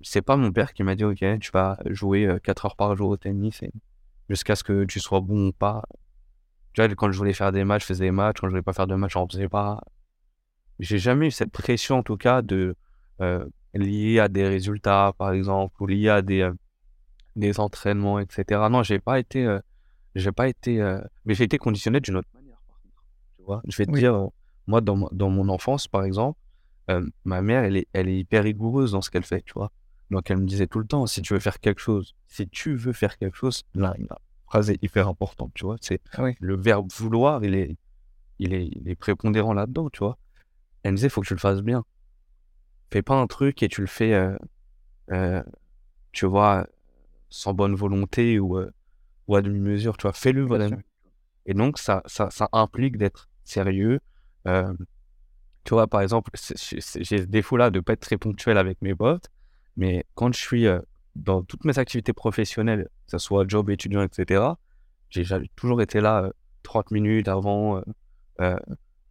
[0.00, 3.10] c'est pas mon père qui m'a dit, ok, tu vas jouer 4 heures par jour
[3.10, 3.60] au tennis
[4.30, 5.82] jusqu'à ce que tu sois bon ou pas.
[6.74, 8.40] Tu vois, quand je voulais faire des matchs, je faisais des matchs.
[8.40, 9.80] Quand je voulais pas faire de matchs, j'en faisais pas.
[10.80, 12.74] J'ai jamais eu cette pression, en tout cas, de
[13.20, 16.52] euh, liée à des résultats, par exemple, ou liée à des, euh,
[17.36, 18.68] des entraînements, etc.
[18.70, 19.60] Non, j'ai pas été, euh,
[20.16, 22.58] j'ai pas été, euh, mais j'ai été conditionné d'une autre manière.
[22.66, 23.04] Par contre,
[23.36, 24.00] tu vois, je vais te Oui.
[24.00, 24.28] dire,
[24.66, 26.38] moi, dans, mon- dans mon enfance, par exemple,
[27.24, 29.70] ma mère, elle est, elle est hyper rigoureuse dans ce qu'elle fait, tu vois.
[30.10, 32.74] Donc, elle me disait tout le temps, si tu veux faire quelque chose, si tu
[32.74, 33.94] veux faire quelque chose, là,
[34.54, 35.76] phrase est hyper importante, tu vois.
[35.80, 36.36] C'est oui.
[36.38, 37.76] le verbe vouloir, il est,
[38.38, 40.16] il est, il est prépondérant là-dedans, tu vois.
[40.84, 41.84] Elle me disait, faut que tu le fasses bien.
[42.92, 44.36] Fais pas un truc et tu le fais, euh,
[45.10, 45.42] euh,
[46.12, 46.68] tu vois,
[47.30, 48.70] sans bonne volonté ou, euh,
[49.26, 50.12] ou à demi-mesure, tu vois.
[50.12, 50.78] Fais-le vraiment.
[51.46, 53.98] Et donc, ça, ça, ça implique d'être sérieux.
[54.44, 59.30] Tu vois, par exemple, j'ai ce défaut-là de pas être très ponctuel avec mes potes,
[59.76, 60.66] mais quand je suis
[61.16, 64.44] dans toutes mes activités professionnelles, que ce soit job, étudiant, etc.,
[65.10, 65.24] j'ai
[65.54, 66.30] toujours été là euh,
[66.64, 67.76] 30 minutes avant.
[67.78, 67.82] euh,
[68.40, 68.58] euh,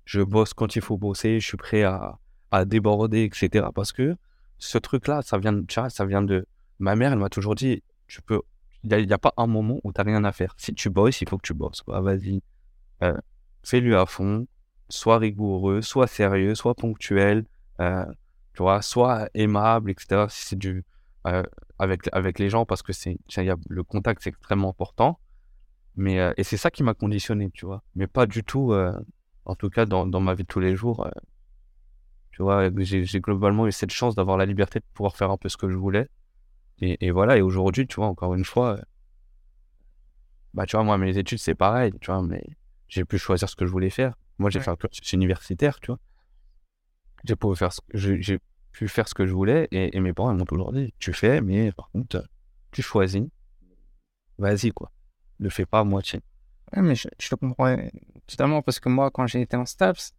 [0.05, 2.19] je bosse quand il faut bosser, je suis prêt à,
[2.51, 3.67] à déborder, etc.
[3.73, 4.17] Parce que
[4.57, 6.45] ce truc-là, ça vient, de- vois, ça vient de...
[6.79, 8.41] Ma mère, elle m'a toujours dit, tu peux,
[8.83, 10.53] il n'y a, pas un moment où tu n'as rien à faire.
[10.57, 11.83] Si tu bosses, il faut que tu bosses.
[11.87, 12.41] Vas-y,
[13.01, 13.17] euh,
[13.63, 14.45] fais-le à fond,
[14.89, 17.45] sois rigoureux, sois sérieux, sois ponctuel,
[17.79, 18.05] euh,
[18.53, 20.27] tu vois, sois aimable, etc.
[20.29, 20.83] Si c'est du,
[21.27, 21.43] euh,
[21.79, 23.17] avec, avec les gens, parce que c'est,
[23.69, 25.19] le contact, c'est extrêmement important.
[25.95, 27.83] Mais, et c'est ça qui m'a conditionné, tu vois.
[27.95, 28.73] Mais pas du tout,
[29.45, 31.07] en tout cas, dans, dans, ma vie de tous les jours.
[32.31, 35.49] tu vois, j'ai, globalement eu cette chance d'avoir la liberté de pouvoir faire un peu
[35.49, 36.09] ce que je voulais.
[36.79, 38.79] Et, voilà, et aujourd'hui, tu vois, encore une fois,
[40.53, 42.43] bah, tu vois, moi, mes études, c'est pareil, tu vois, mais
[42.87, 44.15] j'ai pu choisir ce que je voulais faire.
[44.39, 45.99] Moi, j'ai fait un cursus universitaire, tu vois.
[47.23, 48.39] J'ai pu faire ce, j'ai
[48.73, 51.71] pu faire ce que je voulais, et, mes parents m'ont toujours dit, tu fais, mais
[51.71, 52.27] par contre,
[52.71, 53.23] tu choisis,
[54.37, 54.91] vas-y, quoi.
[55.39, 56.19] Ne fais pas à moitié.
[56.75, 57.77] Ouais, mais je, je te comprends
[58.27, 60.13] totalement, parce que moi, quand j'ai été en STAPS,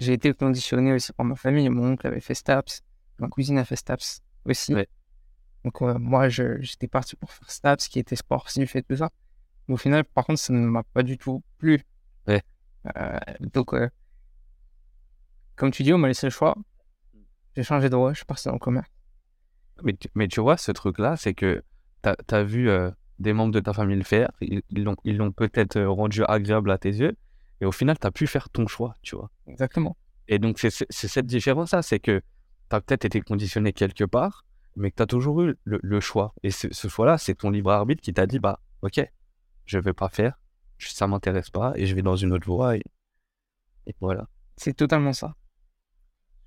[0.00, 1.68] j'ai été conditionné aussi par ma famille.
[1.68, 2.82] Mon oncle avait fait STAPS,
[3.18, 4.74] ma cousine a fait STAPS aussi.
[5.64, 9.10] Donc, moi, j'étais parti pour faire STAPS, qui était sportif et tout ça.
[9.68, 11.84] au final, par contre, ça ne m'a pas du tout plu.
[12.26, 12.42] Ouais.
[12.96, 13.18] Euh,
[13.54, 13.72] donc,
[15.54, 16.56] comme tu dis, on m'a laissé le choix.
[17.56, 18.88] J'ai changé de voie, je suis parti dans le commerce.
[19.82, 21.62] Mais, mais tu vois, ce truc-là, c'est que
[22.02, 22.70] tu as, vu
[23.18, 24.30] des membres de ta famille le faire.
[24.40, 27.16] Ils l'ont ils peut-être rendu agréable à tes yeux.
[27.60, 29.30] Et au final, tu as pu faire ton choix, tu vois.
[29.46, 29.96] Exactement.
[30.28, 31.82] Et donc, c'est cette différence-là.
[31.82, 32.20] C'est que
[32.70, 34.44] tu as peut-être été conditionné quelque part
[34.76, 36.34] mais que tu as toujours eu le, choix.
[36.42, 39.00] Et ce, ce choix-là, c'est ton libre arbitre qui t'a dit, bah, ok,
[39.66, 40.38] je vais pas faire,
[40.78, 42.82] ça m'intéresse pas, et je vais dans une autre voie, et,
[44.00, 44.28] voilà.
[44.56, 45.34] C'est totalement ça.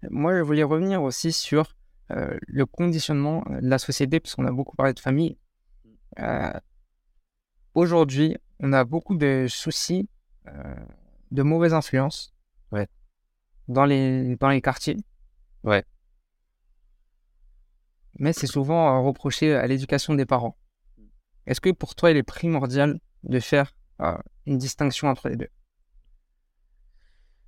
[0.10, 1.76] Moi, je voulais revenir aussi sur
[2.12, 5.38] euh, le conditionnement de la société, parce qu'on a beaucoup parlé de famille.
[6.20, 6.54] Euh,
[7.74, 10.08] aujourd'hui, on a beaucoup de soucis
[10.48, 10.76] euh,
[11.32, 12.34] de mauvaise influence
[12.72, 12.88] ouais.
[13.68, 14.98] dans, les, dans les quartiers.
[15.64, 15.84] Ouais
[18.20, 20.58] mais c'est souvent reproché à l'éducation des parents.
[21.46, 25.50] Est-ce que pour toi, il est primordial de faire euh, une distinction entre les deux?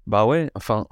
[0.05, 0.87] Bah ouais, enfin,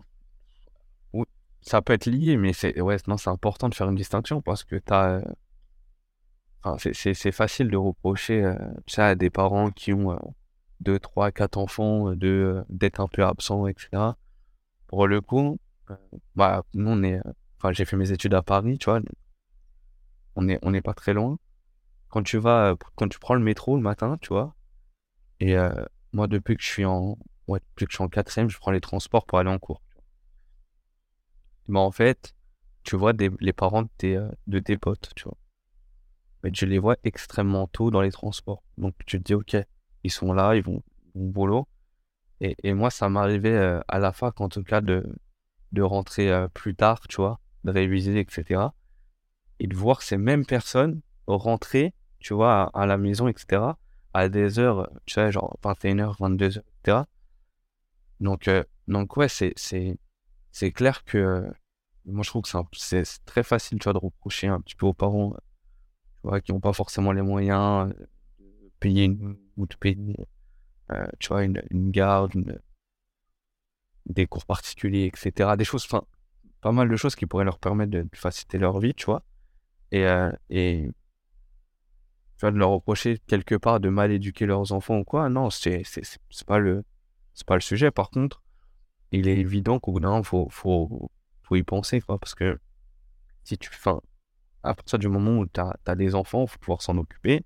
[1.66, 4.64] ça peut être lié, mais c'est ouais, non, c'est important de faire une distinction parce
[4.64, 5.22] que t'as,
[6.64, 8.56] enfin, c'est facile de reprocher euh,
[8.88, 10.18] ça à des parents qui ont euh,
[10.82, 13.90] deux, trois, quatre enfants, de d'être un peu absents, etc.
[14.88, 15.60] Pour le coup,
[16.36, 17.22] bah nous on est,
[17.72, 19.02] j'ai fait mes études à Paris, tu vois,
[20.36, 21.38] on n'est on est pas très loin.
[22.10, 24.56] Quand tu vas, euh, quand tu prends le métro le matin, tu vois,
[25.40, 28.50] et euh, moi, depuis que je suis en, ouais, depuis que je suis en quatrième,
[28.50, 29.82] je prends les transports pour aller en cours.
[31.68, 32.36] Mais en fait,
[32.84, 35.38] tu vois les parents de tes, euh, de tes potes, tu vois.
[36.44, 38.64] Mais tu les vois extrêmement tôt dans les transports.
[38.78, 39.58] Donc tu te dis, ok,
[40.04, 40.84] ils sont là, ils vont,
[41.16, 41.68] au boulot.
[42.42, 45.04] Et, et moi, ça m'arrivait à la fac, en tout cas, de,
[45.72, 48.68] de rentrer plus tard, tu vois, de réviser, etc
[49.60, 53.62] et de voir ces mêmes personnes rentrer, tu vois, à, la maison, etc.,
[54.14, 57.04] à des heures, tu sais, genre 21h, 22h, etc.
[58.20, 59.54] Donc, euh, donc ouais, c'est,
[60.56, 61.52] c'est, clair que
[62.06, 64.94] moi, je trouve que c'est, très facile, tu vois, de reprocher un petit peu aux
[64.94, 65.36] parents,
[66.44, 67.94] qui n'ont pas forcément les moyens
[68.40, 70.16] de payer une, ou de payer,
[70.92, 72.60] euh, tu vois, une, une garde,
[74.06, 75.58] des cours particuliers, etc.
[75.58, 76.04] Des choses, enfin,
[76.62, 79.24] pas mal de choses qui pourraient leur permettre de faciliter leur vie, tu vois.
[79.92, 80.92] Et, euh, et
[82.42, 85.84] de leur reprocher quelque part de mal éduquer leurs enfants ou quoi, non, c'est
[86.46, 86.60] pas
[87.46, 87.92] pas le sujet.
[87.92, 88.44] Par contre,
[89.16, 91.12] il est évident qu'au bout d'un moment, faut, faut,
[91.44, 92.60] faut y penser, quoi, parce que
[93.44, 94.02] si tu, enfin,
[94.64, 97.44] à partir du moment où tu as, des enfants, il faut pouvoir s'en occuper.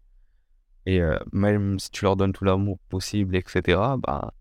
[0.85, 4.33] Et euh, même si tu leur donnes tout l'amour possible, etc., bah,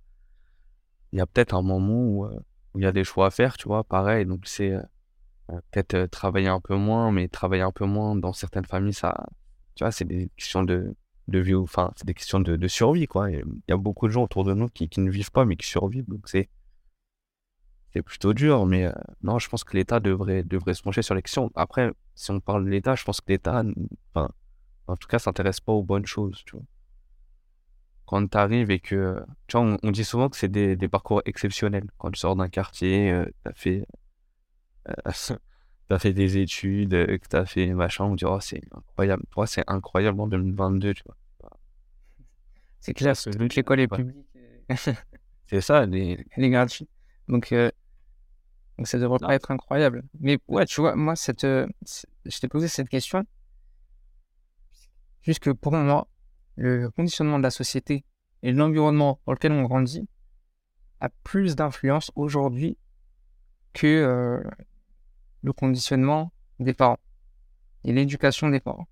[1.13, 2.39] il y a peut-être un moment où, euh,
[2.75, 4.27] où il y a des choix à faire, tu vois, pareil.
[4.27, 4.75] Donc, c'est
[5.71, 9.27] peut-être travailler un peu moins, mais travailler un peu moins dans certaines familles, ça,
[9.75, 10.95] tu vois, c'est des questions de,
[11.29, 13.31] de vie, enfin, c'est des questions de, de survie, quoi.
[13.31, 15.57] Il y a beaucoup de gens autour de nous qui, qui ne vivent pas, mais
[15.57, 16.49] qui survivent, donc c'est,
[18.03, 21.51] plutôt dur, mais non, je pense que l'État devrait, devrait se pencher sur les questions.
[21.55, 23.63] Après, si on parle de l'État, je pense que l'État,
[24.13, 24.31] enfin,
[24.87, 26.65] en tout cas, s'intéresse pas aux bonnes choses, tu vois.
[28.07, 31.21] Quand tu arrives et que, tu vois, on, dit souvent que c'est des, des, parcours
[31.27, 31.87] exceptionnels.
[31.99, 33.85] Quand tu sors d'un quartier, tu as fait
[34.89, 34.93] euh,
[35.91, 39.23] as fait des études, euh, que tu as fait machin, on dit oh, c'est incroyable.
[39.31, 41.17] Toi, c'est incroyable en 2022, tu vois.
[42.81, 44.25] C'est clair, que toute l'école est publique.
[45.47, 46.25] c'est ça, les...
[46.37, 46.89] elle est gratuite.
[47.27, 47.71] Donc, euh,
[48.79, 50.05] donc ça devrait pas être incroyable.
[50.21, 53.25] Mais ouais, tu vois, moi, cette, je t'ai posé cette question.
[55.21, 56.09] Puisque pour moi,
[56.57, 58.05] le conditionnement de la société
[58.43, 60.09] et l'environnement dans lequel on grandit
[61.01, 62.79] a plus d'influence aujourd'hui
[63.73, 64.43] que
[65.43, 66.99] le conditionnement des parents
[67.85, 68.89] et l'éducation des parents.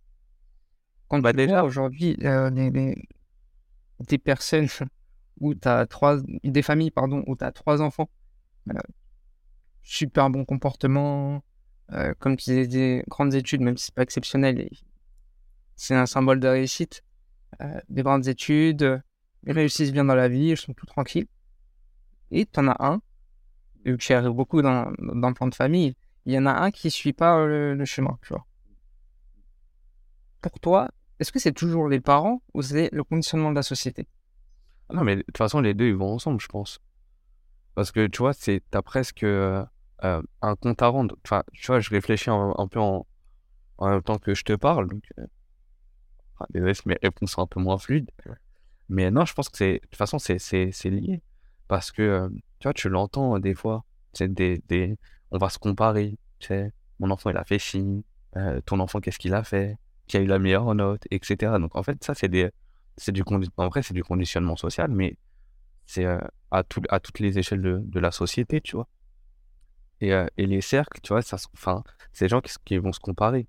[1.09, 4.68] Quand bah, déjà aujourd'hui, euh, des personnes
[5.40, 8.09] où tu as trois, des familles, pardon, où tu as trois enfants,
[8.70, 8.79] euh,
[9.87, 11.42] super bon comportement,
[11.92, 14.68] euh, comme tu disais, des grandes études, même si c'est pas exceptionnel,
[15.77, 17.03] c'est un symbole de réussite.
[17.88, 19.03] des grandes études,
[19.46, 21.29] ils réussissent bien dans la vie, ils sont tout tranquilles.
[22.31, 23.01] Et tu en as un,
[23.85, 25.94] vu que j'arrive beaucoup dans, dans le plan de famille,
[26.27, 28.44] il y en a un qui suit pas le, chemin, tu vois.
[30.42, 34.09] Pour toi, est-ce que c'est toujours les parents ou c'est le conditionnement de la société?
[34.92, 36.81] Non, mais de toute façon, les deux, ils vont ensemble, je pense.
[37.75, 39.64] Parce que, tu vois, c'est, t'as presque euh,
[40.05, 41.17] euh, un compte à rendre.
[41.25, 43.07] Enfin, tu vois, je réfléchis un, peu en,
[43.79, 44.89] en, même temps que je te parle.
[44.89, 45.27] Donc, euh,
[46.51, 48.11] désolé mes réponses sont un peu moins fluides.
[48.89, 51.23] Mais non, je pense que c'est, de toute façon, c'est, c'est, c'est lié.
[51.69, 52.31] Parce que,
[52.61, 53.85] tu vois, tu l'entends des fois.
[54.13, 54.99] C'est des, des,
[55.31, 56.19] on va se comparer.
[56.39, 58.05] Tu sais, mon enfant, il a fait ci.
[58.67, 61.59] ton enfant, qu'est-ce qu'il a fait qui a eu la meilleure note, etc.
[61.61, 62.51] Donc en fait, ça, c'est des,
[62.97, 63.23] c'est du
[63.57, 65.17] en vrai, c'est du conditionnement social, mais
[65.87, 66.19] c'est euh,
[66.51, 68.89] à, tout, à toutes les échelles de, de la société, tu vois.
[70.01, 71.83] Et, euh, et, les cercles, tu vois, ça, enfin,
[72.13, 73.47] c'est des gens qui, qui, vont se comparer,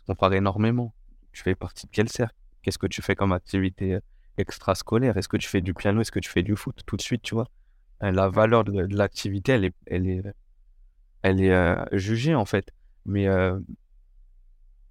[0.00, 0.94] se comparer énormément.
[1.32, 2.34] Tu fais partie de quel cercle?
[2.62, 3.98] Qu'est-ce que tu fais comme activité
[4.38, 5.16] extrascolaire?
[5.16, 6.00] Est-ce que tu fais du piano?
[6.00, 6.80] Est-ce que tu fais du foot?
[6.86, 7.48] Tout de suite, tu vois.
[8.00, 10.22] La valeur de, l'activité, elle est, elle est,
[11.22, 12.70] elle est jugée en fait.
[13.06, 13.28] Mais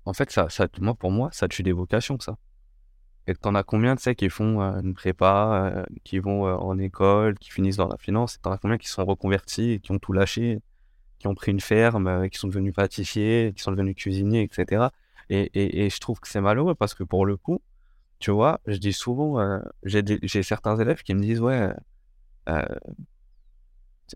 [0.06, 2.38] en fait, ça, ça, moi, pour moi, ça tue des vocations, ça.
[3.26, 6.56] Et t'en as combien, tu sais, qui font euh, une prépa, euh, qui vont euh,
[6.56, 9.92] en école, qui finissent dans la finance, et t'en as combien qui sont reconvertis, qui
[9.94, 10.60] ont tout lâché,
[11.24, 14.90] qui ont pris une ferme, qui sont devenus pâtissiers, qui sont devenus cuisiniers, etc.
[15.30, 17.62] Et, je trouve que c'est malheureux parce que pour le coup,
[18.20, 21.74] tu vois, je dis souvent, j'ai certains élèves qui me disent, ouais,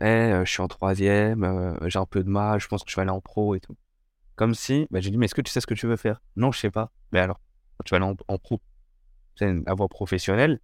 [0.02, 3.12] je suis en troisième, j'ai un peu de mal, je pense que je vais aller
[3.12, 3.78] en pro et tout.
[4.36, 6.22] Comme si, bah, j'ai dit, mais est-ce que tu sais ce que tu veux faire?
[6.36, 6.91] Non, je sais pas.
[7.13, 7.39] Mais alors,
[7.86, 8.60] tu vas aller en, pro.
[9.36, 10.60] C'est la voie professionnelle.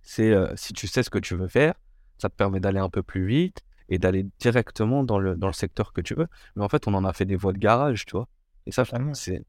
[0.00, 1.74] C'est euh, si tu sais ce que tu veux faire,
[2.16, 5.52] ça te permet d'aller un peu plus vite et d'aller directement dans le, dans le
[5.52, 6.26] secteur que tu veux.
[6.56, 8.28] Mais en fait, on en a fait des voies de garage, tu vois.
[8.66, 9.42] Et ça, c'est.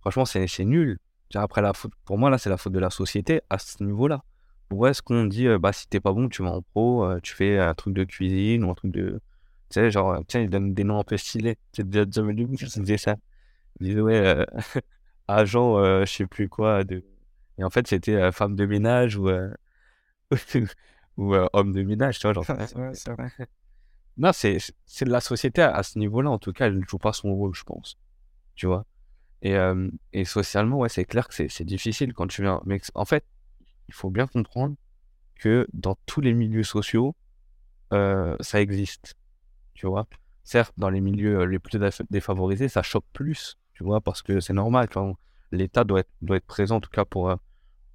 [0.00, 0.98] Franchement, c'est nul.
[1.34, 4.24] Après, la faute, pour moi, là, c'est la faute de la société à ce niveau-là.
[4.70, 7.20] Où est-ce qu'on dit, euh, bah, si t'es pas bon, tu vas en pro, euh,
[7.22, 9.20] tu fais un truc de cuisine ou un truc de,
[9.68, 11.58] tu sais, genre, tiens, ils donnent des noms un peu stylés.
[11.72, 13.16] C'est déjà jamais vu que disait ça.
[13.80, 14.44] Ils disaient, ouais, euh,
[15.28, 16.84] agent, je sais plus quoi.
[16.84, 17.04] De...
[17.58, 19.28] Et en fait, c'était femme de ménage ou,
[21.20, 22.32] ou homme de ménage, tu vois.
[22.32, 22.44] Genre,
[22.76, 23.30] ouais, c'est vrai.
[24.16, 26.98] Non, c'est, c'est de la société à, ce niveau-là, en tout cas, elle ne joue
[26.98, 27.98] pas son rôle, je pense.
[28.54, 28.84] Tu vois.
[29.42, 29.56] Et,
[30.12, 32.60] et socialement, ouais, c'est clair que c'est, c'est difficile quand tu viens.
[32.66, 33.24] Mais en fait,
[33.88, 34.76] il faut bien comprendre
[35.36, 37.14] que dans tous les milieux sociaux,
[37.90, 39.14] ça existe
[39.80, 40.06] tu vois.
[40.44, 41.80] Certes, dans les milieux les plus
[42.10, 44.88] défavorisés, ça choque plus, tu vois, parce que c'est normal.
[45.52, 47.34] L'État doit être, doit être présent, en tout cas, pour,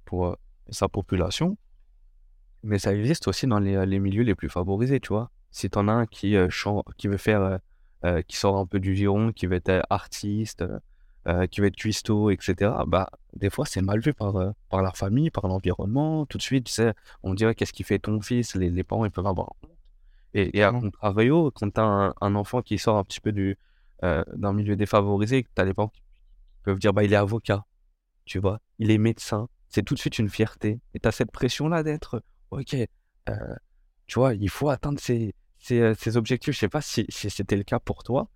[0.04, 0.36] pour
[0.68, 1.56] sa population.
[2.66, 5.30] Mais ça existe aussi dans les, les milieux les plus favorisés, tu vois.
[5.50, 6.36] Si t'en as un qui,
[6.98, 7.60] qui veut faire,
[8.26, 10.64] qui sort un peu du giron, qui veut être artiste,
[11.50, 14.34] qui veut être cuistot, etc., bah, des fois, c'est mal vu par,
[14.68, 16.26] par la famille, par l'environnement.
[16.26, 19.04] Tout de suite, tu sais, on dirait qu'est-ce qui fait ton fils, les, les parents,
[19.04, 19.54] ils peuvent avoir
[20.36, 23.56] et, et à contrario, quand tu as un, enfant qui sort un petit peu du,
[24.04, 26.02] euh, d'un milieu défavorisé, tu as des parents qui
[26.62, 27.64] peuvent dire bah, il est avocat,
[28.26, 30.78] tu vois, il est médecin, c'est tout de suite une fierté.
[30.92, 32.76] Et tu as cette pression-là d'être ok,
[33.28, 33.54] euh,
[34.06, 36.54] tu vois, il faut atteindre ces, ces, ces objectifs.
[36.54, 38.30] Je sais pas si, si c'était le cas pour toi,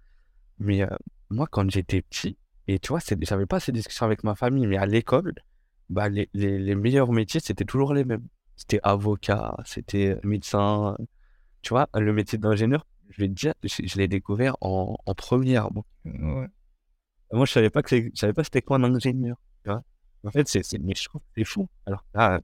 [0.59, 0.83] mais
[1.31, 2.37] moi, quand j'étais petit,
[2.69, 5.35] et tu vois, j'avais pas ces discussions avec ma famille, mais à l'école,
[5.89, 8.27] bah, les, les, les meilleurs métiers, c'était toujours les mêmes.
[8.57, 10.97] C'était avocat, c'était médecin,
[11.63, 15.69] tu vois, le métier d'ingénieur, je vais te dire, je, l'ai découvert en, en première.
[15.73, 16.47] Moi,
[17.33, 19.37] moi je savais pas que je savais pas c'était quoi un ingénieur.
[19.65, 19.83] Tu vois
[20.23, 21.69] en fait, c'est, mais je trouve que c'est fou.
[21.87, 22.41] Alors là,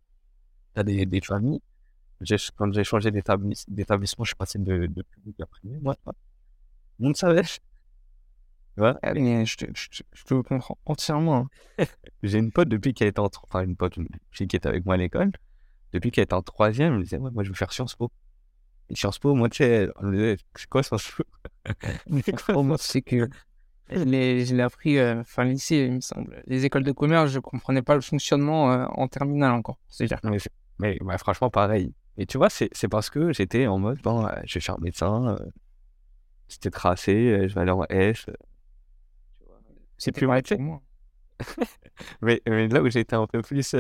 [0.77, 1.63] t'as des, des familles.
[2.57, 5.79] quand j'ai changé d'établissement, je suis passé de, de public à privé.
[5.81, 6.13] Moi, tout
[7.09, 7.43] le savait.
[7.43, 11.49] Tu vois je, te, je, te comprends entièrement.
[11.79, 11.85] Hein.
[12.23, 13.31] j'ai une pote depuis qu'elle était en...
[13.45, 15.33] Enfin, une pote, une fille qui était avec moi à l'école.
[15.95, 18.11] Depuis qu'elle était en troisième, elle me disait, ouais, moi, je veux faire Sciences Po.
[18.93, 19.89] Sciences Po, moi, tu sais,
[20.57, 21.25] c'est quoi Sciences Po?
[22.79, 23.29] C'est que
[23.91, 26.43] je l'ai appris euh, fin lycée, il me semble.
[26.47, 29.79] Les écoles de commerce, je comprenais pas le fonctionnement euh, en terminale encore.
[29.89, 30.21] C'est dire.
[30.79, 31.95] Mais, bah, franchement, pareil.
[32.19, 35.51] Et tu vois, c'est parce que j'étais en mode, bon, je vais faire médecin, euh,
[36.49, 38.27] c'était tracé, je vais aller en S.
[39.99, 40.57] c'est plus mal fait.
[40.57, 40.81] Moi.
[42.23, 43.75] mais, mais, là où j'étais un peu plus.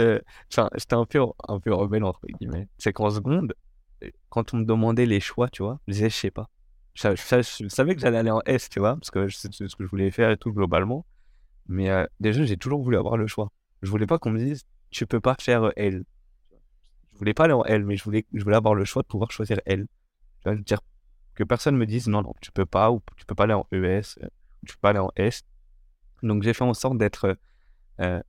[0.52, 2.68] Enfin, j'étais un peu, un peu rebelle, entre guillemets.
[2.76, 3.54] C'est qu'en seconde,
[4.28, 6.50] quand on me demandait les choix, tu vois, je disais, je sais pas.
[6.94, 7.14] Je,
[7.68, 10.10] savais que j'allais aller en S, tu vois, parce que c'est ce que je voulais
[10.10, 11.04] faire et tout globalement.
[11.68, 13.50] Mais euh, déjà, j'ai toujours voulu avoir le choix.
[13.82, 16.04] Je voulais pas qu'on me dise, tu peux pas faire euh, L.
[17.16, 19.58] Je voulais pas aller en L, mais je voulais, avoir le choix de pouvoir choisir
[19.64, 19.86] L.
[20.42, 20.80] Tu vois, dire
[21.34, 23.66] que personne me dise, non, non, tu peux pas, ou tu peux pas aller en
[23.72, 24.26] ES, euh,
[24.62, 25.42] ou tu peux pas aller en S.
[26.22, 27.38] Donc, j'ai fait en sorte d'être,
[28.00, 28.22] euh,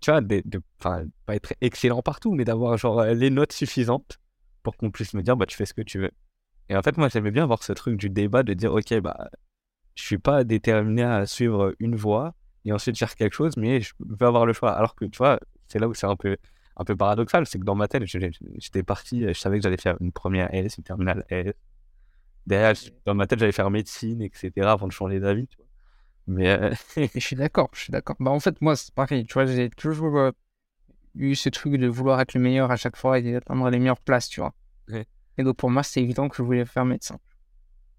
[0.00, 4.18] tu vois, de, de- pas être excellent partout, mais d'avoir genre euh, les notes suffisantes
[4.62, 6.12] pour qu'on puisse me dire, bah, tu fais ce que tu veux.
[6.70, 9.30] Et en fait, moi, j'aimais bien avoir ce truc du débat de dire, ok, bah,
[9.94, 12.34] je suis pas déterminé à suivre une voie
[12.64, 14.72] et ensuite faire quelque chose, mais je veux avoir le choix.
[14.72, 16.36] Alors que, tu vois, c'est là où c'est un peu,
[16.76, 19.96] un peu paradoxal, c'est que dans ma tête, j'étais parti, je savais que j'allais faire
[20.00, 21.52] une première S, une terminale S.
[22.46, 22.74] Derrière,
[23.06, 24.72] dans ma tête, j'allais faire médecine, etc.
[24.72, 25.48] avant de changer d'avis.
[26.26, 28.16] Mais, euh, Et je suis d'accord, je suis d'accord.
[28.20, 29.24] Bah, en fait, moi, c'est pareil.
[29.26, 30.30] Tu vois, j'ai toujours euh,
[31.14, 34.00] eu ce truc de vouloir être le meilleur à chaque fois et d'atteindre les meilleures
[34.00, 34.54] places, tu vois.
[34.88, 35.06] Ouais.
[35.38, 37.18] Et donc, pour moi, c'est évident que je voulais faire médecin.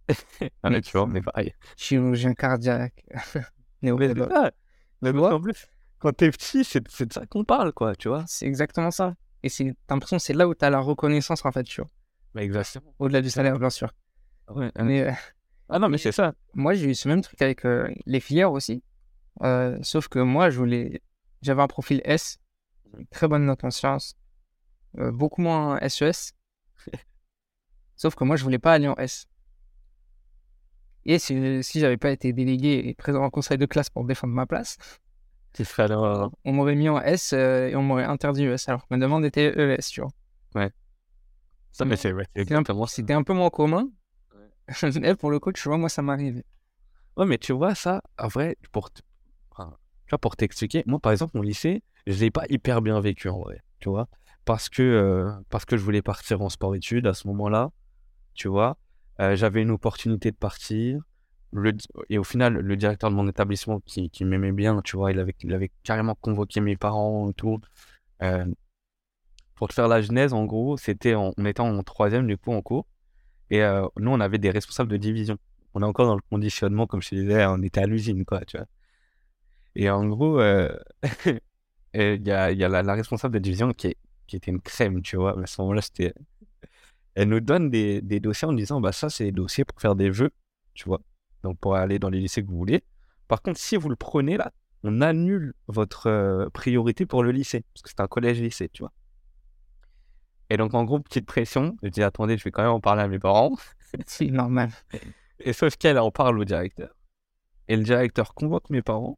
[0.63, 1.53] ah, Mais- tu vois, on est pareil.
[1.77, 3.03] Chirurgien cardiaque,
[3.81, 4.51] Mais ça.
[5.01, 5.29] Mais Tu parce vois?
[5.29, 5.67] qu'en plus,
[6.05, 8.23] quand t'es petit, c'est c'est de ça qu'on parle, quoi, tu vois.
[8.27, 9.15] C'est exactement ça.
[9.41, 11.89] Et c'est, t'as l'impression que c'est là où t'as la reconnaissance, en fait, tu vois.
[12.35, 12.93] Mais exactement.
[12.99, 13.91] Au-delà du salaire, bien sûr.
[14.49, 15.15] Ouais, euh, Mais
[15.67, 16.35] Ah non, mais c'est ça.
[16.53, 18.83] moi, j'ai eu ce même truc avec euh, les filières aussi.
[19.41, 21.01] Euh, sauf que moi, je voulais...
[21.41, 22.37] j'avais un profil S,
[23.09, 24.15] très bonne note en sciences,
[24.99, 26.33] euh, beaucoup moins SES.
[27.95, 29.27] sauf que moi, je voulais pas aller en S.
[31.05, 34.33] Et si, si j'avais pas été délégué et présent en conseil de classe pour défendre
[34.33, 34.77] ma place,
[36.43, 39.25] On m'aurait mis en S euh, et on m'aurait interdit ES alors que ma demande
[39.25, 40.11] était ES, tu vois.
[41.71, 42.63] Ça, mais c'est ouais, c'est ça.
[42.87, 43.89] C'était un peu moins commun.
[44.99, 46.41] Mais pour le coup, tu vois, moi, ça m'arrive.
[47.17, 49.01] Ouais, mais tu vois, ça, en vrai, pour, t-
[49.51, 52.99] enfin, tu vois, pour t'expliquer, moi, par exemple, mon lycée, je l'ai pas hyper bien
[52.99, 54.07] vécu, en vrai, tu vois,
[54.43, 57.71] parce que, euh, parce que je voulais partir en sport-études à ce moment-là,
[58.33, 58.77] tu vois,
[59.21, 61.01] Euh, j'avais une opportunité de partir,
[61.55, 61.73] le,
[62.09, 65.71] et au final, le directeur de mon établissement qui, m'aimait bien, tu vois, il avait,
[65.83, 67.59] carrément convoqué mes parents et tout.
[68.23, 68.45] Euh,
[69.55, 72.51] pour te faire la genèse, en gros, c'était en- on était en troisième, du coup,
[72.53, 72.85] en cours,
[73.51, 75.37] et euh, nous, on avait des responsables de division
[75.75, 78.43] on est encore dans le conditionnement, comme je te disais, on était à l'usine, quoi,
[78.45, 78.65] tu vois.
[79.75, 80.69] Et en gros, euh,
[81.93, 83.95] il y a, la, responsable de division qui,
[84.33, 85.41] était une crème, tu vois.
[85.41, 86.13] À ce moment-là, c'était.
[87.15, 89.95] Elle nous donne des, des dossiers en disant, bah, ça, c'est des dossiers pour faire
[89.95, 90.31] des vœux,
[90.73, 91.01] tu vois.
[91.45, 92.83] Donc, pour aller dans les lycées que vous voulez.
[93.29, 94.51] Par contre, si vous le prenez là,
[94.83, 98.91] on annule votre euh, priorité pour le lycée, parce que c'est un collège-lycée, tu vois.
[100.49, 103.01] Et donc, en gros, petite pression, je dis, attendez, je vais quand même en parler
[103.03, 103.55] à mes parents.
[104.05, 104.69] C'est normal.
[105.39, 106.95] Et sauf qu'elle en parle au directeur.
[107.67, 109.17] Et le directeur convoque mes parents.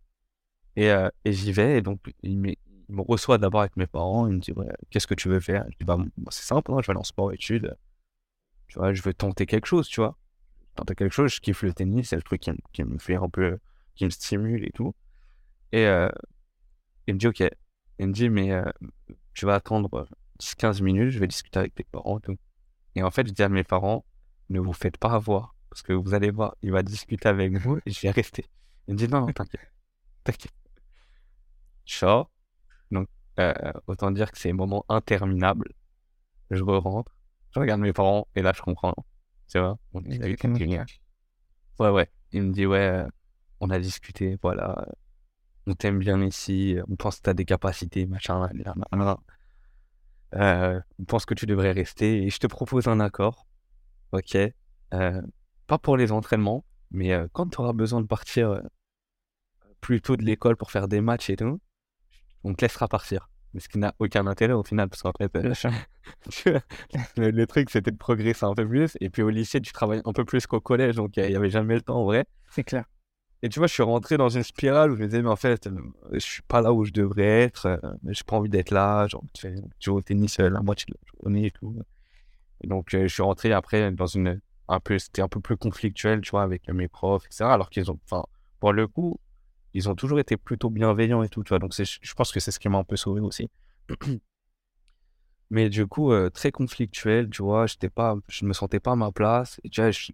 [0.75, 1.79] Et, euh, et j'y vais.
[1.79, 2.51] Et donc, il, me-
[2.89, 4.27] il me reçoit d'abord avec mes parents.
[4.27, 5.65] Il me dit ouais, Qu'est-ce que tu veux faire?
[5.71, 7.75] Je dis bah, moi, C'est simple, hein, je vais aller en sport-études.
[8.69, 10.17] Tu vois, je veux tenter quelque chose, tu vois.
[10.77, 12.39] Tenter quelque chose, je kiffe le tennis, c'est le truc
[12.71, 13.57] qui, me- fait un peu.
[13.95, 14.93] qui me stimule et tout.
[15.71, 16.07] Et euh,
[17.07, 17.43] il me dit Ok.
[17.99, 18.63] Il me dit Mais euh,
[19.33, 20.07] tu vas attendre
[20.39, 22.37] 10-15 minutes, je vais discuter avec tes parents et tout.
[22.95, 24.05] Et en fait, je dis à mes parents
[24.49, 25.55] Ne vous faites pas avoir.
[25.69, 28.45] Parce que vous allez voir, il va discuter avec vous et je vais rester.
[28.87, 29.71] Il me dit non, non, t'inquiète.
[30.23, 30.53] T'inquiète.
[31.85, 32.29] Sors.
[32.91, 33.07] Donc,
[33.39, 33.53] euh,
[33.87, 35.69] autant dire que c'est un moment interminable.
[36.51, 37.11] Je rentre.
[37.53, 38.93] Je regarde mes parents et là, je comprends.
[39.49, 40.43] Tu vois on discute.
[41.79, 42.09] Ouais, ouais.
[42.31, 43.07] Il me dit, ouais, euh,
[43.59, 44.87] on a discuté, voilà.
[45.65, 46.77] On t'aime bien ici.
[46.89, 48.49] On pense que t'as des capacités, machin.
[50.35, 53.47] Euh, on pense que tu devrais rester et je te propose un accord.
[54.11, 54.35] Ok?
[54.93, 55.21] Euh,
[55.67, 58.61] pas pour les entraînements, mais euh, quand tu auras besoin de partir
[59.81, 61.59] plus tôt de l'école pour faire des matchs et tout,
[62.43, 63.29] on te laissera partir.
[63.53, 65.53] Mais ce qui n'a aucun intérêt au final, parce qu'en fait, euh,
[67.17, 68.97] le, le truc c'était de progresser un peu plus.
[69.01, 71.49] Et puis au lycée, tu travailles un peu plus qu'au collège, donc il n'y avait
[71.49, 72.25] jamais le temps en vrai.
[72.51, 72.85] C'est clair.
[73.43, 75.35] Et tu vois, je suis rentré dans une spirale où je me disais, mais en
[75.35, 75.79] fait, euh,
[76.11, 79.23] je suis pas là où je devrais être, euh, j'ai pas envie d'être là, genre,
[79.33, 79.47] tu
[79.79, 81.77] joues au tennis la moitié de la journée et tout.
[82.61, 86.21] Et donc, je suis rentré après dans une, un peu, c'était un peu plus conflictuel,
[86.21, 87.45] tu vois, avec mes profs, etc.
[87.45, 88.25] Alors qu'ils ont, enfin,
[88.59, 89.19] pour le coup,
[89.73, 91.59] ils ont toujours été plutôt bienveillants et tout, tu vois.
[91.59, 93.49] Donc, je pense que c'est ce qui m'a un peu sauvé aussi.
[95.49, 97.65] Mais du coup, euh, très conflictuel, tu vois,
[97.95, 99.59] pas, je me sentais pas à ma place.
[99.63, 100.11] Et tu vois, je,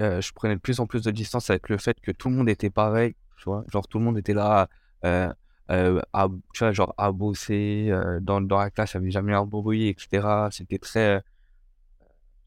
[0.00, 2.36] euh, je prenais de plus en plus de distance avec le fait que tout le
[2.36, 3.64] monde était pareil, tu vois.
[3.70, 4.68] Genre, tout le monde était là,
[5.04, 5.32] euh,
[5.68, 7.92] à, tu vois, genre, à bosser.
[8.20, 10.48] dans, dans la classe, il n'y avait jamais un bruit, etc.
[10.50, 11.22] C'était très.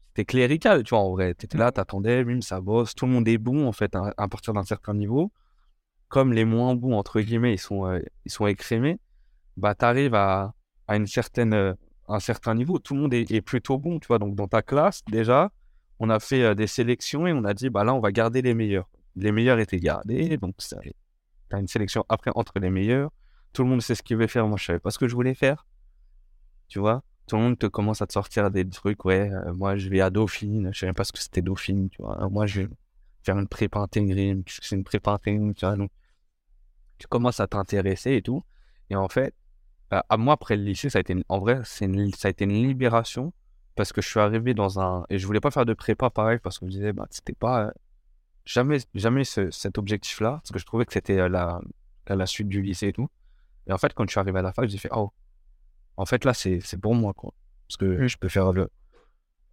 [0.08, 1.34] C'était clérical, tu vois, en vrai.
[1.34, 2.94] T'étais là, t'attendais, bim, ça bosse.
[2.94, 5.30] Tout le monde est bon, en fait, à, à partir d'un certain niveau.
[6.08, 8.98] Comme les moins bons, entre guillemets, ils sont, euh, ils sont écrémés,
[9.56, 10.54] bah, t'arrives à,
[10.86, 11.74] à euh,
[12.08, 12.78] un certain niveau.
[12.78, 14.18] Tout le monde est, plutôt bon, tu vois.
[14.18, 15.50] Donc, dans ta classe, déjà,
[15.98, 18.42] on a fait euh, des sélections et on a dit, bah là, on va garder
[18.42, 18.88] les meilleurs.
[19.16, 20.78] Les meilleurs étaient gardés, donc ça,
[21.50, 23.10] as une sélection après entre les meilleurs.
[23.52, 24.46] Tout le monde sait ce qu'il veut faire.
[24.46, 25.66] Moi, je savais pas ce que je voulais faire.
[26.68, 27.02] Tu vois?
[27.26, 29.04] Tout le monde te commence à te sortir des trucs.
[29.04, 30.70] Ouais, moi, je vais à Dauphine.
[30.72, 31.88] Je savais pas ce que c'était Dauphine.
[31.88, 32.68] Tu vois Moi, je vais
[33.26, 34.36] faire une prépa intégrée.
[34.46, 35.52] C'est une prépa intégrée.
[35.54, 35.90] Tu vois Donc,
[36.98, 38.42] tu commences à t'intéresser et tout.
[38.88, 39.34] Et en fait,
[39.92, 42.44] euh, à moi, après le lycée, ça a été, en vrai, c'est ça a été
[42.44, 43.32] une libération
[43.74, 46.38] parce que je suis arrivé dans un, et je voulais pas faire de prépa pareil
[46.42, 47.70] parce qu'on me disait, bah, c'était pas, euh,
[48.46, 51.60] jamais, jamais cet objectif-là, parce que je trouvais que c'était euh, la,
[52.08, 53.08] la suite du lycée et tout.
[53.66, 55.10] Et en fait, quand je suis arrivé à la fac, j'ai fait, oh,
[55.98, 57.34] en fait, là, c'est, c'est pour moi, quoi.
[57.68, 58.70] Parce que je peux faire le,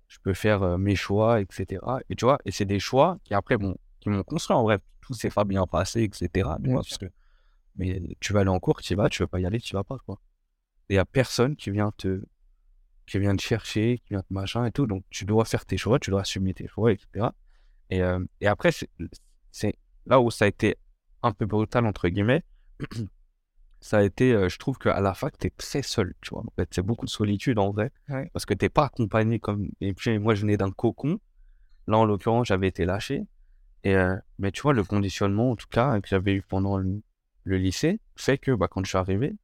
[0.08, 1.82] je peux faire mes choix, etc.
[2.10, 4.80] Et tu vois, et c'est des choix qui après, bon, qui m'ont construit en vrai.
[5.02, 6.50] Tout s'est pas bien passé, etc.
[6.74, 7.08] parce que
[7.76, 9.74] mais tu vas aller en cours, tu y vas, tu veux pas y aller, tu
[9.74, 10.20] vas pas, quoi.
[10.90, 12.24] Il y a personne qui vient te,
[13.08, 14.86] qui vient te chercher, qui vient te machin et tout.
[14.86, 17.28] Donc, tu dois faire tes choix, tu dois assumer tes choix, etc.
[17.90, 18.72] Et, euh, et après,
[19.52, 19.74] c'est
[20.06, 20.76] là où ça a été
[21.24, 22.44] un peu brutal, entre guillemets.
[23.84, 26.40] Ça a été, euh, je trouve qu'à la fac, tu es très seul, tu vois.
[26.40, 27.92] En fait, c'est beaucoup de solitude, en vrai.
[28.32, 29.68] Parce que t'es pas accompagné comme...
[29.82, 31.20] Et puis, moi, je venais d'un cocon.
[31.88, 33.28] Là, en l'occurrence, j'avais été lâché.
[33.84, 37.02] Et, euh, mais tu vois, le conditionnement, en tout cas, que j'avais eu pendant le,
[37.44, 39.36] le lycée fait que bah, quand je suis arrivé,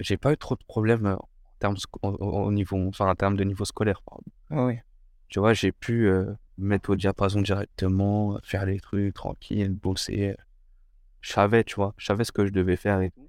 [0.00, 3.44] j'ai pas eu trop de problèmes euh, en termes, au, niveau, enfin, en termes de
[3.44, 4.02] niveau scolaire.
[4.50, 4.74] oui.
[5.28, 6.08] Tu vois, j'ai pu
[6.56, 10.36] mettre au diapason directement, faire les trucs tranquille, bosser.
[11.20, 13.25] Je savais, tu vois, je savais ce que je devais faire et tout.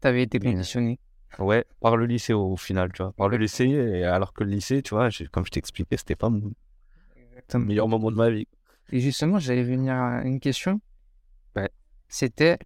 [0.00, 0.98] T'avais été conditionné.
[1.38, 3.12] Ouais, par le lycée au, final, tu vois.
[3.12, 6.30] Par le lycée, et alors que le lycée, tu vois, comme je t'expliquais, c'était pas
[6.30, 6.52] mon
[7.54, 8.46] meilleur moment de ma vie.
[8.90, 10.80] Et justement, j'allais venir à une question.
[12.10, 12.58] C'était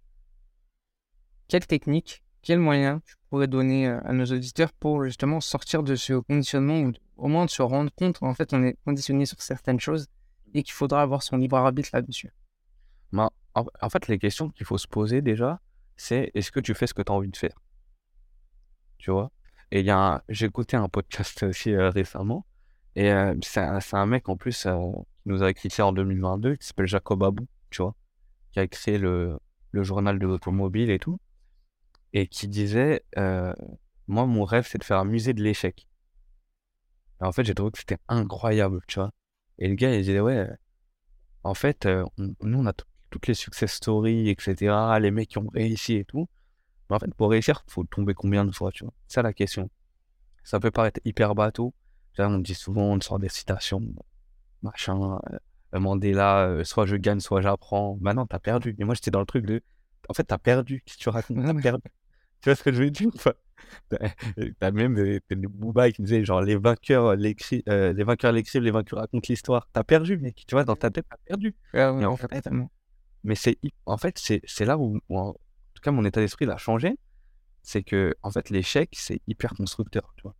[1.49, 5.95] quelle technique, quel moyen tu pourrais donner euh, à nos auditeurs pour justement sortir de
[5.95, 9.41] ce conditionnement ou au moins de se rendre compte qu'en fait on est conditionné sur
[9.41, 10.07] certaines choses
[10.53, 12.31] et qu'il faudra avoir son libre arbitre là-dessus?
[13.11, 15.59] Bah, en, fait, les questions qu'il faut se poser déjà,
[15.97, 17.55] c'est est-ce que tu fais ce que tu as envie de faire?
[18.97, 19.31] Tu vois?
[19.71, 22.45] Et il y a j'ai écouté un podcast aussi euh, récemment
[22.95, 23.61] et euh, c'est
[23.95, 24.69] un, mec en plus qui
[25.25, 27.95] nous a écrit ça en 2022 qui s'appelle Jacob Abou, tu vois,
[28.51, 29.39] qui a créé le,
[29.71, 31.19] le journal de l'automobile et tout
[32.13, 33.53] et qui disait euh,
[34.07, 35.87] Moi, mon rêve, c'est de faire un musée de l'échec.
[37.19, 39.11] En fait, j'ai trouvé que c'était incroyable, tu vois?
[39.57, 40.47] Et le gars, il disait Ouais,
[41.43, 42.73] en fait, euh, nous, on a
[43.13, 46.27] toutes les success stories, etc., les mecs qui ont réussi et tout.
[46.89, 48.93] Mais en fait, pour réussir, il faut tomber combien de fois, tu vois?
[49.07, 49.69] C'est ça la question.
[50.43, 51.73] Ça peut paraître hyper bateau.
[52.17, 53.81] on dit souvent, on sort des citations,
[54.63, 55.19] machin.
[55.31, 57.97] Euh, Mandela, soit je gagne, soit j'apprends.
[58.01, 58.75] Maintenant, t'as perdu.
[58.79, 59.61] Et moi, j'étais dans le truc de.
[60.09, 60.83] En fait, t'as perdu.
[60.85, 61.89] Que tu racontes T'as perdu.
[62.41, 63.11] Tu vois ce que je veux dire
[64.59, 68.61] T'as même des, des qui disaient genre les vainqueurs euh, l'écrivent, euh, les vainqueurs l'écrivent,
[68.61, 69.67] les vainqueurs racontent l'histoire.
[69.71, 70.43] T'as perdu, mec.
[70.47, 71.55] Tu vois, dans ta tête, t'as perdu.
[71.73, 72.49] en fait,
[73.23, 76.97] mais c'est en fait c'est là où, en tout cas mon état d'esprit a changé,
[77.61, 80.35] c'est que en fait l'échec c'est hyper constructeur, tu vois.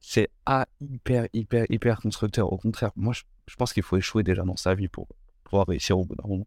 [0.00, 2.52] C'est à hyper hyper hyper constructeur.
[2.52, 5.08] Au contraire, moi je, je pense qu'il faut échouer déjà dans sa vie pour
[5.44, 6.46] pouvoir réussir au bout d'un moment.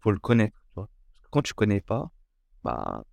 [0.00, 0.56] Faut le connaître,
[1.30, 2.10] quand tu connais pas,
[2.64, 3.04] bah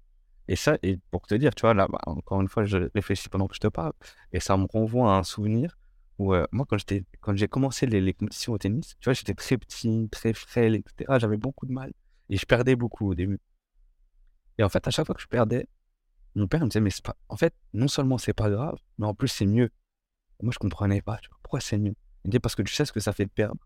[0.47, 3.29] et ça, et pour te dire, tu vois, là, bah, encore une fois, je réfléchis
[3.29, 3.93] pendant que je te parle,
[4.33, 5.77] et ça me renvoie à un souvenir
[6.19, 9.33] où, moi, quand j'étais, quand j'ai commencé les, les, compétitions au tennis, tu vois, j'étais
[9.33, 11.17] très petit, très frêle, etc.
[11.19, 11.91] J'avais beaucoup de mal,
[12.29, 13.39] et je perdais beaucoup au début.
[14.57, 15.67] Et en fait, à chaque fois que je perdais,
[16.35, 16.91] mon père me disait, mais
[17.29, 19.69] en fait, non seulement c'est pas grave, mais en plus c'est mieux.
[20.41, 21.95] moi, je comprenais pas, pourquoi c'est mieux?
[22.23, 23.59] Il me dit, parce que tu sais ce que ça fait de perdre.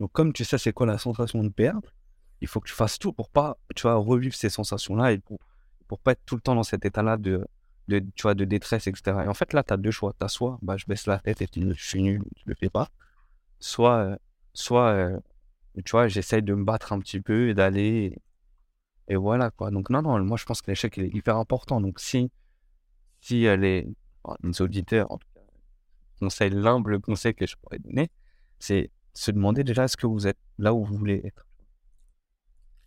[0.00, 1.92] Donc, comme tu sais c'est quoi la sensation de perdre,
[2.40, 5.38] il faut que tu fasses tout pour pas, tu vois, revivre ces sensations-là et pour
[5.92, 7.46] pour pas être tout le temps dans cet état-là de,
[7.88, 9.24] de, tu vois, de détresse, etc.
[9.24, 10.14] Et en fait, là, tu as deux choix.
[10.18, 12.68] Tu as soit, bah, je baisse la tête et je suis nul, je le fais
[12.70, 12.88] pas.
[13.60, 14.16] Soit, euh,
[14.54, 15.18] soit euh,
[15.84, 18.18] tu vois, j'essaye de me battre un petit peu et d'aller.
[19.08, 19.70] Et, voilà, quoi.
[19.70, 21.80] Donc, non, non, moi, je pense que l'échec est hyper important.
[21.80, 22.30] Donc, si,
[23.20, 23.56] si les,
[24.42, 25.40] les auditeurs, en tout cas,
[26.20, 28.10] conseil, l'humble conseil que je pourrais donner,
[28.58, 31.46] c'est se demander déjà est-ce que vous êtes là où vous voulez être?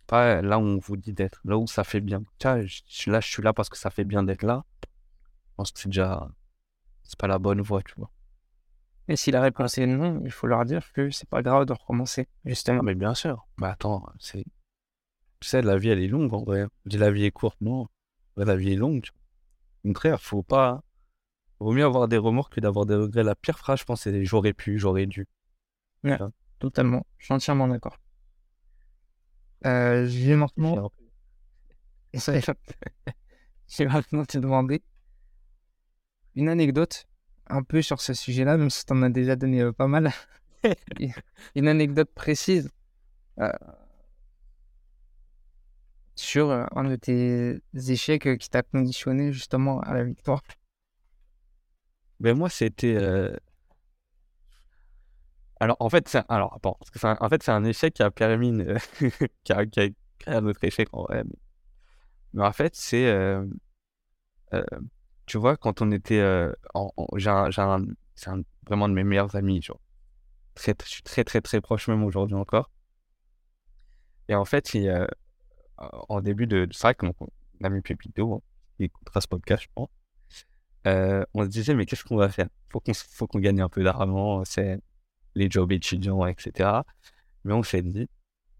[0.06, 2.22] Pas là où on vous dit d'être, là où ça fait bien.
[2.42, 2.80] Là, je
[3.20, 4.64] suis là parce que ça fait bien d'être là.
[5.56, 6.28] Je pense que c'est déjà.
[7.02, 8.10] C'est pas la bonne voie, tu vois.
[9.08, 11.72] Et si la réponse est non, il faut leur dire que c'est pas grave de
[11.72, 12.82] recommencer, justement.
[12.82, 13.46] Mais bien sûr.
[13.58, 14.44] Mais attends, c'est.
[15.40, 16.66] Tu sais, la vie, elle est longue, en vrai.
[16.84, 17.86] La vie est courte, non.
[18.36, 19.22] La vie est longue, tu vois.
[19.84, 20.82] Au contraire, faut pas.
[21.58, 23.22] Vaut mieux avoir des remords que d'avoir des regrets.
[23.22, 25.26] La pire phrase, je pense, c'est j'aurais pu, j'aurais dû.
[26.04, 26.18] Ouais,
[26.58, 27.06] totalement.
[27.16, 27.96] Je suis entièrement d'accord.
[29.64, 30.92] Euh, je vais maintenant.
[32.12, 32.30] je
[33.78, 34.82] vais maintenant te demander
[36.36, 37.06] une anecdote
[37.48, 40.12] un peu sur ce sujet-là, même si tu en as déjà donné euh, pas mal.
[41.54, 42.70] une anecdote précise.
[43.40, 43.50] Euh,
[46.14, 47.60] sur euh, un de tes
[47.90, 50.42] échecs qui t'a conditionné justement à la victoire
[52.20, 52.96] Ben moi, c'était.
[55.60, 57.94] Alors, en fait, c'est alors, bon, parce que c'est un- en fait, c'est un échec
[57.94, 58.76] qui a permis, une-
[59.44, 61.24] qui a, qui a créé un autre échec en vrai.
[61.24, 61.34] Mais,
[62.34, 63.06] mais en fait, c'est,
[65.26, 66.52] tu vois, quand on était, euh,
[67.16, 69.80] j'ai un, un- vraiment de mes meilleurs amis, genre,
[70.54, 72.70] très, je suis très, très, très proche même aujourd'hui encore.
[74.28, 75.06] Et en fait, il, euh,
[75.78, 77.14] en début de, c'est vrai que mon
[77.62, 78.40] ami Pépito, hein,
[78.76, 79.88] qui écoutera ce podcast, je pense,
[80.86, 82.48] euh, on se disait, mais qu'est-ce qu'on va faire?
[82.70, 84.80] Faut qu'on, faut qu'on gagne un peu d'argent, c'est
[85.34, 86.84] les jobs étudiants, etc.
[87.44, 88.08] Mais on s'est dit,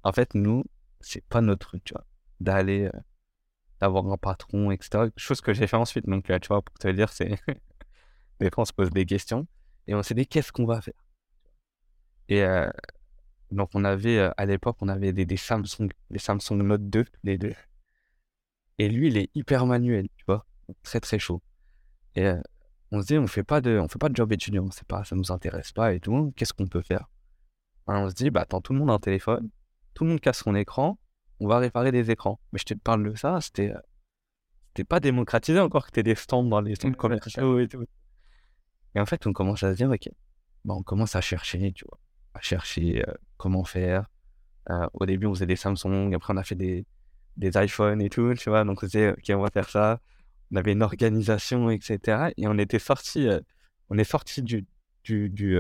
[0.03, 0.65] en fait, nous,
[1.01, 2.07] c'est pas notre truc, tu vois,
[2.41, 3.01] d'aller, euh,
[3.81, 5.11] d'avoir un patron, etc.
[5.17, 6.07] Chose que j'ai fait ensuite.
[6.07, 7.31] Donc, euh, tu vois, pour te dire, c'est,
[8.41, 9.47] des fois, on se pose des questions.
[9.87, 10.95] Et on s'est dit, qu'est-ce qu'on va faire?
[12.29, 12.69] Et, euh,
[13.51, 17.39] donc, on avait, euh, à l'époque, on avait des, Samsung, des Samsung Note 2, les
[17.39, 17.55] deux.
[18.79, 20.47] Et lui, il est hyper manuel, tu vois,
[20.83, 21.43] très, très chaud.
[22.15, 22.31] Et
[22.91, 25.05] on se dit, on fait pas de, on fait pas de job étudiant, c'est pas,
[25.05, 26.33] ça nous intéresse pas et tout.
[26.37, 27.09] Qu'est-ce qu'on peut faire?
[27.87, 29.49] Alors, on se dit, bah, attends, tout le monde a un téléphone,
[29.95, 30.99] tout le monde casse son écran,
[31.41, 32.41] on va réparer des écrans.
[32.53, 33.79] Mais je te parle de ça, c'était, euh,
[34.69, 37.85] c'était pas démocratisé encore que t'aies des stands dans les ouais, commerciaux et tout.
[38.95, 40.09] Et en fait, on commence à se dire, ok,
[40.65, 41.99] bah, on commence à chercher, tu vois,
[42.35, 44.07] à chercher euh, comment faire.
[44.71, 46.87] Euh, au début, on faisait des Samsung, après, on a fait des,
[47.37, 48.65] des iPhones et tout, tu vois.
[48.65, 50.01] Donc, on disait, ok, on va faire ça.
[50.53, 52.33] On avait une organisation, etc.
[52.37, 53.41] Et on était sorti, euh,
[53.91, 54.65] on est sorti du,
[55.05, 55.59] du, du,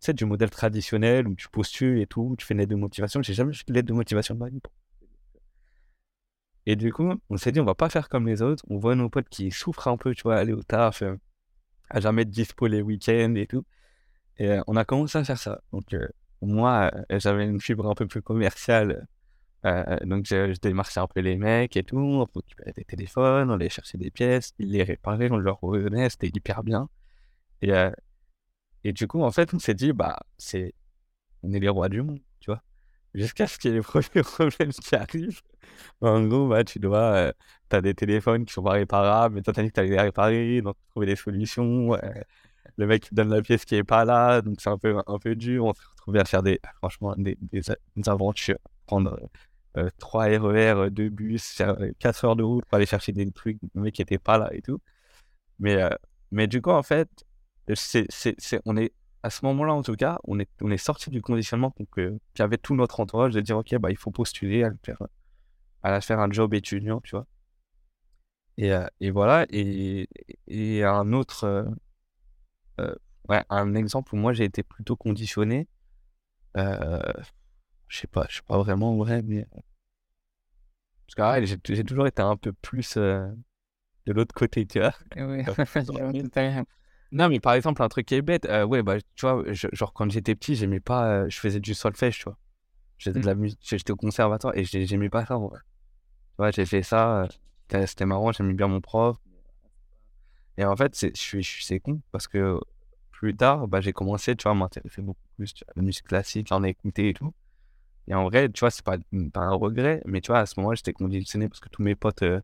[0.00, 3.22] tu du modèle traditionnel où tu postules et tout, tu fais une lettre de motivation.
[3.22, 4.60] J'ai jamais fait de lettre de motivation de ma vie.
[6.66, 8.64] Et du coup, on s'est dit, on va pas faire comme les autres.
[8.68, 11.16] On voit nos potes qui souffrent un peu, tu vois, aller au taf, euh,
[11.90, 13.64] à jamais être dispo les week-ends et tout.
[14.38, 15.60] Et euh, on a commencé à faire ça.
[15.72, 16.08] Donc, euh,
[16.42, 19.06] moi, j'avais une fibre un peu plus commerciale.
[20.04, 21.98] Donc, je, démarchais un peu les mecs et tout.
[21.98, 26.08] On récupérait des téléphones, on allait chercher des pièces, ils les réparaient, on leur revenait,
[26.10, 26.88] c'était hyper bien.
[27.62, 27.72] Et,
[28.84, 30.74] et du coup, en fait, on s'est dit, bah, c'est,
[31.42, 32.20] on est les rois du monde.
[33.16, 35.40] Jusqu'à ce qu'il y ait les premiers problèmes qui arrivent.
[36.00, 37.32] En gros, bah, tu dois, euh,
[37.68, 40.62] t'as des téléphones qui sont pas réparables, mais toi, t'as dit que t'allais les réparer,
[40.62, 41.94] donc trouver des solutions.
[41.94, 41.98] euh,
[42.76, 45.18] le mec qui donne la pièce qui est pas là, donc c'est un peu, un
[45.18, 45.64] peu dur.
[45.66, 47.62] On s'est retrouvé à faire des, franchement, des, des,
[48.06, 48.58] aventures.
[48.86, 49.18] Prendre
[49.78, 53.58] euh, 3 RER, 2 bus, faire 4 heures de route pour aller chercher des trucs,
[53.74, 54.80] mec qui était pas là et tout.
[55.58, 55.90] Mais, euh,
[56.30, 57.08] mais du coup, en fait,
[57.74, 58.92] c'est, c'est, on est,
[59.26, 62.16] à ce moment-là, en tout cas, on est, on est sorti du conditionnement donc, euh,
[62.34, 65.02] qu'avait tout notre entourage de dire, OK, bah, il faut postuler à, faire,
[65.82, 67.26] à faire un job étudiant, tu vois.
[68.56, 69.44] Et, euh, et voilà.
[69.50, 70.08] Et,
[70.46, 71.64] et un autre, euh,
[72.80, 72.94] euh,
[73.28, 75.66] ouais, un exemple où moi j'ai été plutôt conditionné,
[76.56, 77.02] euh,
[77.88, 79.44] je sais pas, je sais pas vraiment vrai, mais.
[81.16, 83.28] Parce que j'ai toujours été un peu plus euh,
[84.06, 84.94] de l'autre côté, tu vois.
[85.16, 85.42] Oui,
[87.12, 89.68] Non, mais par exemple, un truc qui est bête, euh, ouais, bah, tu vois, je-
[89.72, 92.36] genre quand j'étais petit, j'aimais pas, euh, je faisais du solfège, tu vois.
[92.98, 95.60] Je faisais de la musique, j'étais au conservatoire et j'ai- j'aimais pas ça, en vrai.
[95.60, 97.28] Tu vois, j'ai fait ça, euh,
[97.68, 99.18] c'était c'était marrant, j'aimais bien mon prof.
[100.58, 102.58] Et en fait, c'est je suis- je suis- c'est con parce que
[103.12, 105.82] plus tard, bah, j'ai commencé, tu vois, à m'intéresser beaucoup plus tu vois, à la
[105.82, 107.32] musique classique, à en écouter et tout.
[108.08, 108.98] Et en vrai, tu vois, c'est pas,
[109.32, 111.94] pas un regret, mais tu vois, à ce moment-là, j'étais conditionné parce que tous mes
[111.96, 112.40] potes, euh,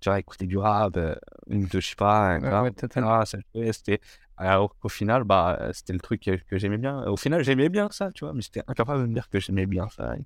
[0.00, 1.14] tu vois, écoutaient du rap, euh,
[1.48, 4.00] une de, je sais pas, un Ouais, rap, ah, ça jouait, c'était.
[4.36, 7.04] Alors qu'au final, bah, euh, c'était le truc que, que j'aimais bien.
[7.06, 9.66] Au final, j'aimais bien ça, tu vois, mais j'étais incapable de me dire que j'aimais
[9.66, 10.16] bien ça.
[10.16, 10.24] et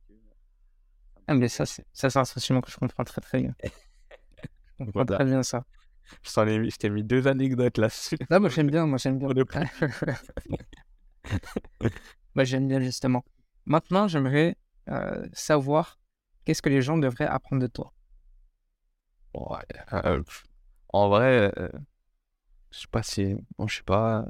[1.27, 3.55] Ah, mais ça, c'est ça, c'est un sentiment que je comprends très très bien.
[3.63, 3.69] Je
[4.85, 5.17] comprends Voilà.
[5.17, 5.65] très bien ça.
[6.23, 8.19] Je t'en ai mis, je t'ai mis deux anecdotes là-dessus.
[8.29, 9.29] Là, moi j'aime bien, moi j'aime bien.
[12.35, 13.25] Moi j'aime bien justement.
[13.67, 14.57] Maintenant, j'aimerais
[14.89, 15.99] euh, savoir
[16.45, 17.93] qu'est-ce que les gens devraient apprendre de toi.
[19.93, 20.23] Euh,
[20.91, 21.69] en vrai, euh,
[22.71, 23.37] je sais pas si.
[23.59, 24.27] Bon, je sais pas.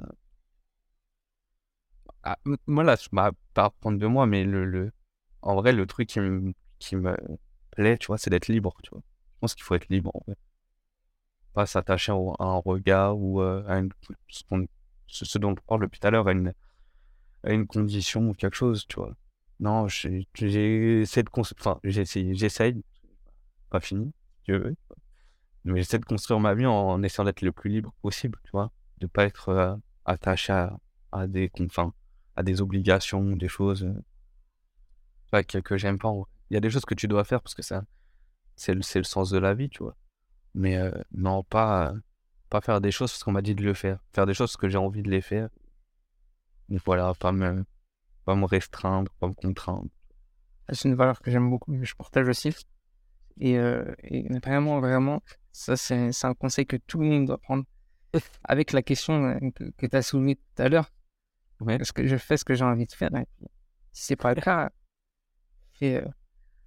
[2.23, 2.37] Ah,
[2.67, 4.91] moi, là, je bah, pas apprendre de moi, mais le, le...
[5.41, 7.15] en vrai, le truc qui me, qui me
[7.71, 9.01] plaît, tu vois, c'est d'être libre, tu vois.
[9.35, 10.11] Je pense qu'il faut être libre.
[11.53, 13.81] Pas s'attacher à un regard ou euh, à
[15.07, 16.53] ce, dont on parle depuis tout à l'heure, à une,
[17.43, 19.13] à une condition ou quelque chose, tu vois.
[19.59, 21.29] Non, j'ai essayé de.
[21.59, 22.83] Enfin, j'ai essayé- j'essaye,
[23.69, 24.13] pas fini,
[24.45, 24.75] Dieu veut.
[25.65, 28.71] Mais j'essaie de construire ma vie en essayant d'être le plus libre possible, tu vois.
[28.99, 29.75] De pas être euh,
[30.05, 30.53] attaché
[31.11, 31.93] à, des con- enfin,
[32.35, 33.83] à des obligations, des choses
[35.31, 36.11] euh, que, que j'aime pas.
[36.49, 37.83] Il y a des choses que tu dois faire parce que ça,
[38.55, 39.95] c'est le, le sens de la vie, tu vois.
[40.55, 41.99] Mais euh, non, pas, euh,
[42.49, 43.99] pas faire des choses parce qu'on m'a dit de le faire.
[44.13, 45.49] Faire des choses parce que j'ai envie de les faire.
[46.69, 47.65] Donc voilà, pas me,
[48.25, 49.89] pas me restreindre, pas me contraindre.
[50.71, 52.55] C'est une valeur que j'aime beaucoup, que je partage aussi.
[53.39, 53.53] Et,
[54.03, 55.21] et vraiment, vraiment,
[55.51, 57.63] ça, c'est un conseil que tout le monde doit prendre.
[58.43, 60.91] Avec la question que, que tu as soulevée tout à l'heure,
[61.59, 61.75] Ouais.
[61.77, 63.09] est-ce que je fais ce que j'ai envie de faire
[63.91, 64.71] Si c'est pas le cas,
[65.73, 66.07] fais, euh,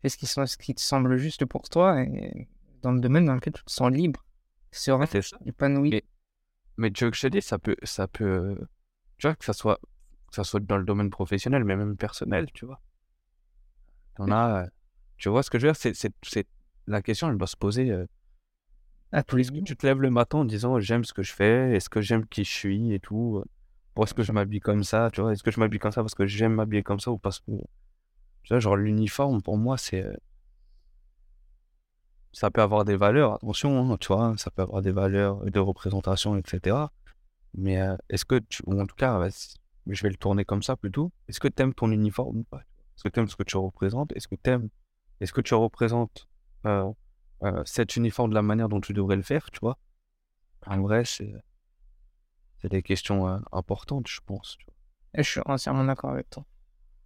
[0.02, 2.48] fais ce, qui, ce qui te semble juste pour toi et
[2.82, 4.24] dans le domaine dans lequel tu te sens libre,
[4.70, 5.06] serein,
[5.44, 5.94] épanoui.
[5.94, 6.04] Et-
[6.76, 8.56] Mais tu veux que je te dise, ça peut, ça peut,
[9.18, 9.78] tu vois, que ça soit,
[10.28, 12.80] que ça soit dans le domaine professionnel, mais même personnel, tu vois.
[14.16, 14.68] T'en as,
[15.18, 15.80] tu vois ce que je veux dire,
[16.22, 16.54] c'est,
[16.86, 18.06] la question, elle doit se poser, euh,
[19.12, 21.22] à tous les est-ce que tu te lèves le matin en disant, j'aime ce que
[21.22, 23.44] je fais, est-ce que j'aime qui je suis et tout, euh,
[23.96, 26.02] ou est-ce que je m'habille comme ça, tu vois, est-ce que je m'habille comme ça
[26.02, 27.52] parce que j'aime m'habiller comme ça ou parce que,
[28.42, 30.14] tu vois, genre l'uniforme, pour moi, c'est, euh,
[32.32, 35.58] ça peut avoir des valeurs, attention, hein, tu vois, ça peut avoir des valeurs de
[35.58, 36.76] représentation, etc.
[37.54, 39.26] Mais euh, est-ce que tu, ou en tout cas,
[39.86, 41.10] je vais le tourner comme ça plutôt.
[41.28, 42.58] Est-ce que tu aimes ton uniforme ou pas?
[42.58, 44.12] Est-ce que tu aimes ce que tu représentes?
[44.14, 44.68] Est-ce que tu aimes,
[45.20, 46.28] est-ce que tu représentes
[46.66, 46.90] euh,
[47.42, 49.78] euh, cet uniforme de la manière dont tu devrais le faire, tu vois?
[50.66, 51.32] En vrai, c'est,
[52.60, 54.56] c'est des questions euh, importantes, je pense.
[54.58, 54.74] tu vois.
[55.14, 56.44] Et je suis entièrement d'accord avec toi.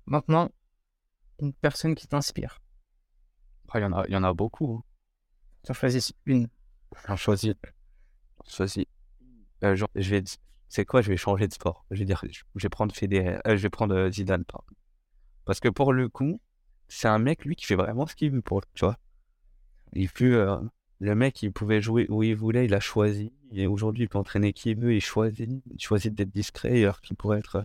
[0.07, 0.51] Maintenant,
[1.41, 2.61] une personne qui t'inspire.
[3.65, 4.77] Après, il y en a, y en a beaucoup.
[4.77, 4.85] Hein.
[5.65, 6.49] Tu en choisis une.
[7.07, 7.55] J'en choisis,
[8.45, 8.85] j'en choisis.
[9.63, 10.25] Euh, genre, je vais,
[10.69, 11.03] c'est quoi?
[11.03, 11.85] Je vais changer de sport?
[11.91, 14.67] Je vais dire, je vais prendre Federer, je vais prendre Zidane, pardon.
[15.45, 16.41] Parce que pour le coup,
[16.89, 18.97] c'est un mec, lui, qui fait vraiment ce qu'il veut pour, tu vois.
[19.93, 20.59] Il fut, euh,
[21.01, 23.33] le mec, il pouvait jouer où il voulait, il a choisi.
[23.53, 27.01] Et aujourd'hui, il peut entraîner qui il veut, il choisit, il choisit d'être discret, alors
[27.01, 27.63] qu'il pourrait être, euh,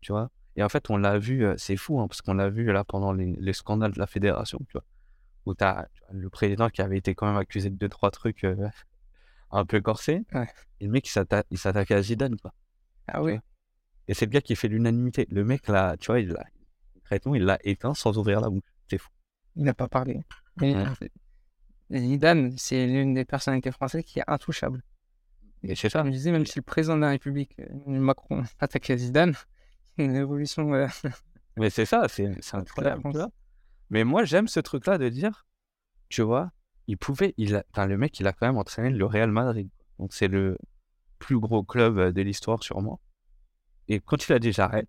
[0.00, 0.30] tu vois.
[0.56, 2.84] Et en fait, on l'a vu, euh, c'est fou, hein, parce qu'on l'a vu là
[2.84, 4.84] pendant les, les scandales de la fédération, tu vois.
[5.46, 8.10] Où t'as tu vois, le président qui avait été quand même accusé de deux, trois
[8.10, 8.68] trucs euh,
[9.50, 10.22] un peu corsés.
[10.32, 10.48] Ouais.
[10.80, 12.54] Et le mec, il s'atta- il s'attaquait à Zidane, quoi.
[13.08, 13.38] Ah oui.
[14.08, 15.26] Et c'est le gars qui fait l'unanimité.
[15.30, 16.44] Le mec, là, tu vois, il l'a,
[17.34, 18.62] il l'a éteint sans ouvrir la bouche.
[18.88, 19.08] C'est fou.
[19.56, 20.20] Il n'a pas parlé.
[20.60, 20.74] Ouais.
[21.92, 24.82] Zidane, c'est l'une des personnalités françaises qui est intouchable.
[25.62, 26.00] Et c'est ça.
[26.00, 29.34] Comme je disais, même si le président de la République, euh, Macron, attaquait Zidane,
[29.96, 30.74] c'est une évolution.
[30.74, 30.86] euh,
[31.56, 33.02] Mais c'est ça, c'est, incroyable.
[33.90, 35.46] Mais moi, j'aime ce truc-là de dire,
[36.08, 36.50] tu vois,
[36.86, 39.70] il pouvait, il a, enfin, le mec, il a quand même entraîné le Real Madrid.
[39.98, 40.58] Donc, c'est le
[41.18, 43.00] plus gros club euh, de l'histoire, sûrement.
[43.88, 44.88] Et quand il a dit j'arrête,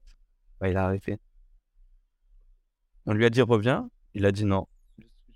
[0.59, 1.19] bah, il a arrêté.
[3.05, 4.67] On lui a dit reviens, il a dit non.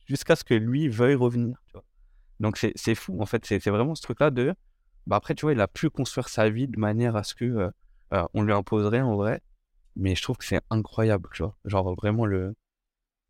[0.10, 1.86] Jusqu'à ce que lui veuille revenir, tu vois.
[2.42, 3.46] Donc, c'est, c'est fou, en fait.
[3.46, 4.56] C'est, c'est vraiment ce truc-là de,
[5.08, 7.46] bah, après, tu vois, il a pu construire sa vie de manière à ce que,
[7.46, 7.72] euh,
[8.14, 9.42] euh, on lui imposerait en vrai.
[9.96, 11.58] Mais je trouve que c'est incroyable, tu vois.
[11.66, 12.56] Genre, vraiment, le,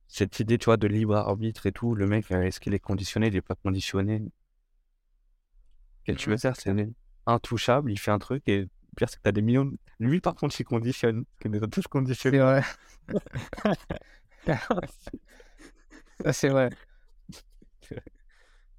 [0.08, 2.80] cette idée, tu vois, de libre arbitre et tout, le mec, euh, est-ce qu'il est
[2.80, 4.24] conditionné, il est pas conditionné
[6.04, 6.56] Qu'est-ce que tu veux faire?
[6.56, 6.74] C'est
[7.26, 9.72] intouchable, il fait un truc et le pire, c'est que t'as des millions.
[10.00, 12.40] Lui, par contre, il conditionne, parce qu'il nous a tous C'est conditionnés.
[12.40, 12.64] vrai.
[16.26, 16.70] Ça, c'est vrai.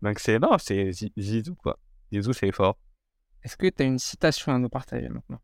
[0.03, 1.79] Donc, c'est, non, c'est Zi- Zizou, quoi.
[2.13, 2.79] Zizou, c'est fort.
[3.43, 5.41] Est-ce que tu as une citation à nous partager maintenant?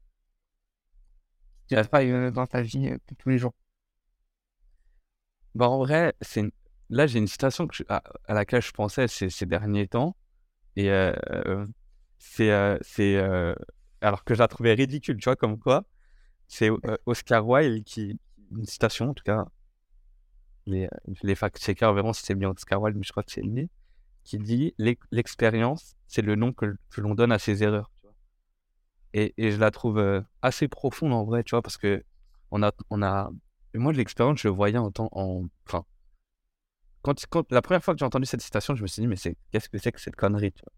[1.68, 3.52] Tu dirais pas euh, dans ta vie euh, tous les jours.
[5.54, 6.50] Bah, en vrai, c'est une-
[6.90, 10.16] là, j'ai une citation que je- à, à laquelle je pensais ces, ces derniers temps.
[10.76, 11.14] Et euh,
[12.18, 12.50] c'est.
[12.50, 13.16] euh, c'est
[14.00, 15.84] alors que je la trouvais ridicule, tu vois, comme quoi.
[16.48, 16.70] C'est
[17.06, 18.18] Oscar Wilde qui.
[18.56, 19.46] Une citation, en tout cas.
[20.66, 20.88] Les,
[21.22, 23.70] les fact-checkers si c'est bien Oscar Wilde, mais je crois que c'est lui.
[24.24, 27.90] Qui dit L'e- L'expérience, c'est le nom que, l'on donne à ses erreurs.
[29.12, 32.04] Et, et je la trouve euh, assez profonde en vrai, tu vois, parce que
[32.50, 33.30] on a, on a
[33.76, 35.10] et moi, l'expérience, je le voyais en temps.
[35.12, 35.44] En...
[35.66, 35.84] Enfin,
[37.02, 39.16] quand, quand, la première fois que j'ai entendu cette citation, je me suis dit, mais
[39.52, 40.72] qu'est-ce que c'est que cette connerie tu vois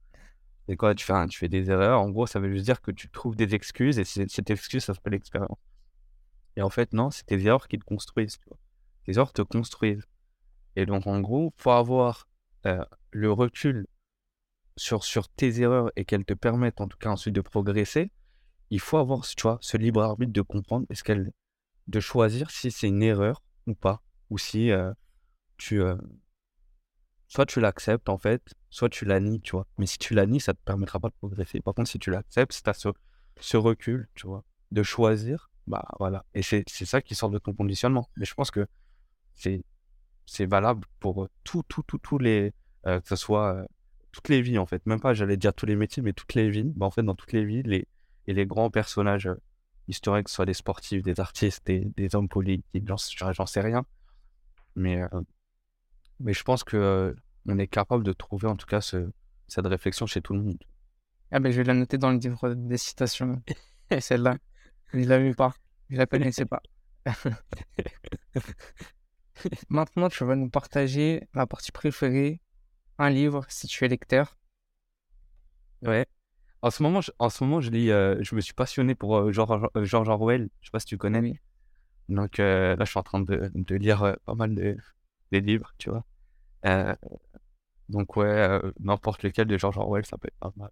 [0.66, 2.00] C'est quoi tu fais, tu fais des erreurs.
[2.00, 4.94] En gros, ça veut juste dire que tu trouves des excuses et cette excuse, ça
[4.94, 5.58] s'appelle l'expérience.
[6.56, 8.38] Et en fait, non, c'est tes erreurs qui te construisent.
[8.38, 8.58] Tu vois.
[9.08, 10.04] Tes erreurs te construisent.
[10.76, 12.28] Et donc, en gros, pour avoir
[13.10, 13.86] le recul
[14.76, 18.12] sur, sur tes erreurs et qu'elles te permettent, en tout cas, ensuite de progresser,
[18.68, 21.32] il faut avoir, tu vois, ce libre arbitre de comprendre est-ce qu'elle
[21.86, 24.70] de choisir si c'est une erreur ou pas, ou si
[25.56, 25.82] tu
[27.28, 29.66] soit tu l'acceptes en fait, soit tu la nies, tu vois.
[29.78, 31.60] Mais si tu la nies, ça te permettra pas de progresser.
[31.60, 32.74] Par contre, si tu l'acceptes, si tu as
[33.40, 36.26] ce, recul, tu vois, de choisir, bah voilà.
[36.34, 38.10] Et c'est ça qui sort de ton conditionnement.
[38.18, 38.66] Mais je pense que
[39.38, 42.52] c'est valable pour tout, tout, tout, tous les,
[42.86, 43.64] euh, que ce soit euh,
[44.12, 44.84] toutes les vies en fait.
[44.86, 46.72] Même pas, j'allais dire tous les métiers, mais toutes les vies.
[46.76, 47.86] Bah, en fait, dans toutes les vies, les,
[48.26, 49.40] et les grands personnages euh,
[49.88, 53.84] historiques, que ce soit des sportifs, des artistes, des, des hommes politiques, j'en sais rien.
[54.76, 55.00] Mais,
[56.20, 57.16] mais je pense que
[57.46, 59.10] on est capable de trouver en tout cas ce,
[59.48, 60.62] cette réflexion chez tout le monde.
[61.32, 63.42] Ah ben, je vais la noter dans le livre des citations.
[63.98, 64.36] Celle-là.
[64.92, 65.54] Je la vu pas?
[65.90, 66.62] Je la connaissais pas.
[69.68, 72.40] Maintenant, tu vas nous partager la partie préférée
[72.98, 74.36] un livre si tu es lecteur.
[75.82, 76.06] Ouais.
[76.62, 79.16] En ce moment, je, en ce moment, je lis, euh, je me suis passionné pour
[79.16, 80.48] euh, George, euh, George Orwell.
[80.60, 81.20] Je sais pas si tu connais.
[81.20, 81.38] Oui.
[82.08, 84.76] Donc euh, là, je suis en train de, de lire pas mal de,
[85.30, 86.04] des livres, tu vois.
[87.88, 90.70] Donc ouais, n'importe lequel de George Orwell, ça peut être pas mal.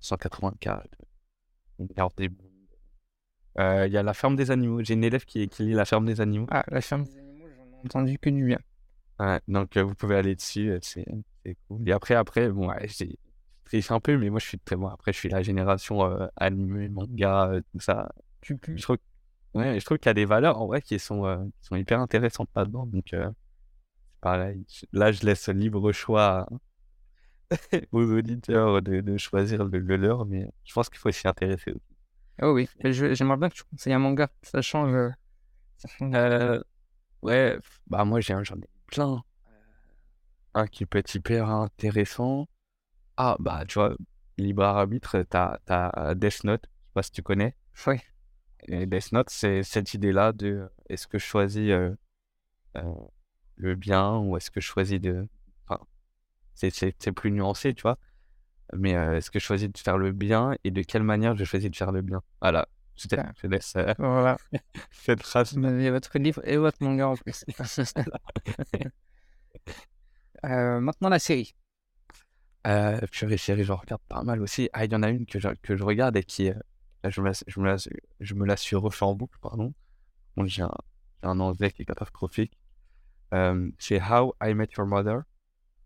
[0.00, 0.86] 184,
[1.78, 2.38] une garde des mondes.
[3.58, 4.82] Euh, Il y a La ferme des animaux.
[4.82, 6.46] J'ai une élève qui, qui lit La ferme des animaux.
[6.50, 7.29] Ah, la ferme des animaux,
[7.84, 8.58] entendu que du bien.
[9.18, 11.04] Ouais, donc euh, vous pouvez aller dessus, euh, c'est
[11.68, 11.88] cool.
[11.88, 12.86] Et après, après, bon, ouais,
[13.64, 14.88] triche un peu, mais moi je suis très bon.
[14.88, 18.10] Après, je suis la génération euh, animé, manga, euh, tout ça.
[18.40, 18.58] Tu.
[18.74, 18.98] Je trouve,
[19.54, 21.76] ouais, je trouve qu'il y a des valeurs en vrai qui sont, euh, qui sont
[21.76, 22.86] hyper intéressantes là-dedans.
[22.86, 23.14] Donc,
[24.20, 24.64] pareil.
[24.92, 26.46] Là, je laisse libre choix
[27.92, 31.72] aux auditeurs de, de choisir le, le leur, mais je pense qu'il faut s'y intéresser
[31.72, 31.80] aussi.
[32.42, 34.28] Oh oui, j'aimerais bien que tu conseilles un manga.
[34.42, 35.12] Ça change.
[35.76, 36.14] ça change.
[36.14, 36.60] Euh,
[37.22, 39.22] ouais, bah moi j'ai un- j'en ai plein.
[40.54, 42.48] Un qui peut être hyper intéressant.
[43.16, 43.94] Ah, bah tu vois,
[44.38, 47.54] libre arbitre, t'as, t'as Death Note, je sais pas si tu connais.
[47.86, 48.00] Ouais.
[48.68, 51.94] Et Death Note, c'est cette idée-là de euh, est-ce que je choisis euh,
[52.76, 52.94] euh,
[53.56, 55.28] le bien ou est-ce que je choisis de.
[55.68, 55.80] Enfin,
[56.54, 57.98] c'est, plus nuancé, tu vois.
[58.74, 61.44] Mais euh, est-ce que je choisis de faire le bien et de quelle manière je
[61.44, 62.22] choisis de faire le bien?
[62.40, 62.68] Voilà.
[63.44, 64.36] Laisse euh, Voilà.
[64.90, 65.56] cette phrase.
[65.56, 67.44] Vous avez votre livre et votre manga en plus.
[70.44, 71.54] Euh, maintenant la série.
[72.66, 74.68] Euh, purée, série, j'en regarde pas mal aussi.
[74.72, 76.48] Ah, il y en a une que je, que je regarde et qui.
[76.50, 76.54] euh,
[77.04, 77.76] là, je me la, je me la,
[78.20, 79.72] je me la suis refait en boucle, pardon.
[80.36, 80.72] Bon, j'ai un,
[81.22, 82.58] un anglais qui est catastrophique.
[83.34, 85.22] Euh, c'est How I Met Your Mother.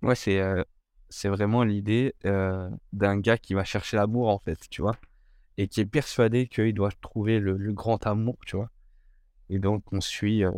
[0.03, 0.65] Ouais, c'est euh,
[1.11, 4.97] c'est vraiment l'idée euh, d'un gars qui va chercher l'amour, en fait, tu vois.
[5.59, 8.71] Et qui est persuadé qu'il doit trouver le, le grand amour, tu vois.
[9.51, 10.45] Et donc, on suit.
[10.45, 10.53] euh,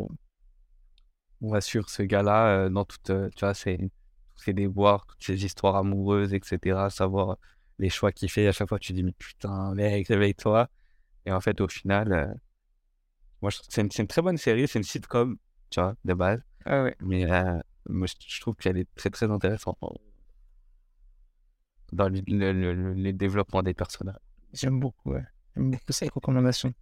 [1.41, 3.09] on va suivre ce gars-là euh, dans toute.
[3.09, 6.89] euh, tu vois, tous ses déboires, toutes ses histoires amoureuses, etc.
[6.89, 7.37] Savoir
[7.79, 8.47] les choix qu'il fait.
[8.47, 10.69] À chaque fois, tu dis, mais putain, mec, réveille-toi.
[11.25, 12.39] Et en fait, au final,
[13.41, 14.67] moi, c'est une, une très bonne série.
[14.67, 15.37] C'est une sitcom,
[15.69, 16.41] tu vois, de base.
[16.65, 16.95] Ah ouais.
[17.01, 17.25] Mais
[17.89, 19.77] moi, je, trouve qu'elle est très, très intéressante
[21.91, 22.21] dans le-
[22.53, 24.15] le- le développement des personnages.
[24.53, 25.23] J'aime beaucoup, ouais.
[25.55, 26.73] J'aime beaucoup cette recommandation.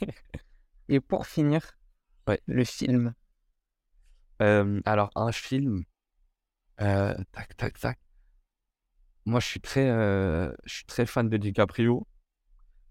[0.88, 1.76] Et pour finir,
[2.26, 2.40] Ouais.
[2.46, 3.14] le film.
[4.42, 5.84] Euh, alors, un film.
[6.80, 7.98] euh, tac, tac, tac.
[9.26, 12.06] Moi, je suis très, euh, je suis très fan de DiCaprio.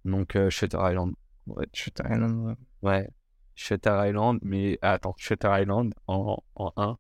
[0.06, 1.14] Donc, Shutter Island.
[1.48, 2.56] Ouais, Shutter Island, ouais.
[2.90, 3.10] ouais.
[3.56, 6.98] Shutter Island, mais attends, Shutter Island en, en 1.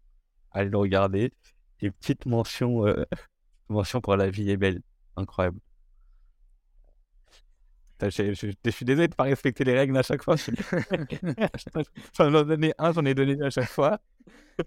[0.51, 1.33] Allez le regarder.
[1.81, 2.85] Et petite mention,
[3.69, 4.81] mention pour La vie est belle.
[5.15, 5.59] Incroyable.
[8.01, 10.35] Je, je- je suis désolé de pas respecter les règles à chaque fois.
[12.17, 13.99] J'en ai donné un, j'en ai donné à chaque fois.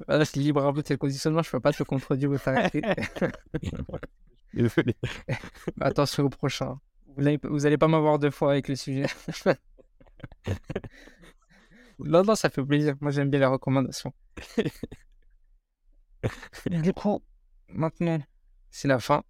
[0.06, 2.82] Voilà, c'est libre arbitre, c'est le conditionnement, je peux pas te contredire ou t'arrêter.
[4.54, 4.94] Désolé.
[5.80, 6.78] Attention au prochain.
[7.16, 9.06] Vous n'allez, pas m'avoir deux fois avec le sujet.
[11.98, 12.94] non, non, ça fait plaisir.
[13.00, 14.12] Moi, j'aime bien les recommandations.
[16.66, 17.22] du coup,
[17.68, 18.18] maintenant,
[18.70, 19.22] c'est la fin.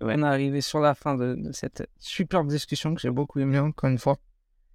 [0.00, 0.14] Ouais.
[0.16, 3.58] On est arrivé sur la fin de, de cette superbe discussion que j'ai beaucoup aimé
[3.58, 4.18] encore une fois.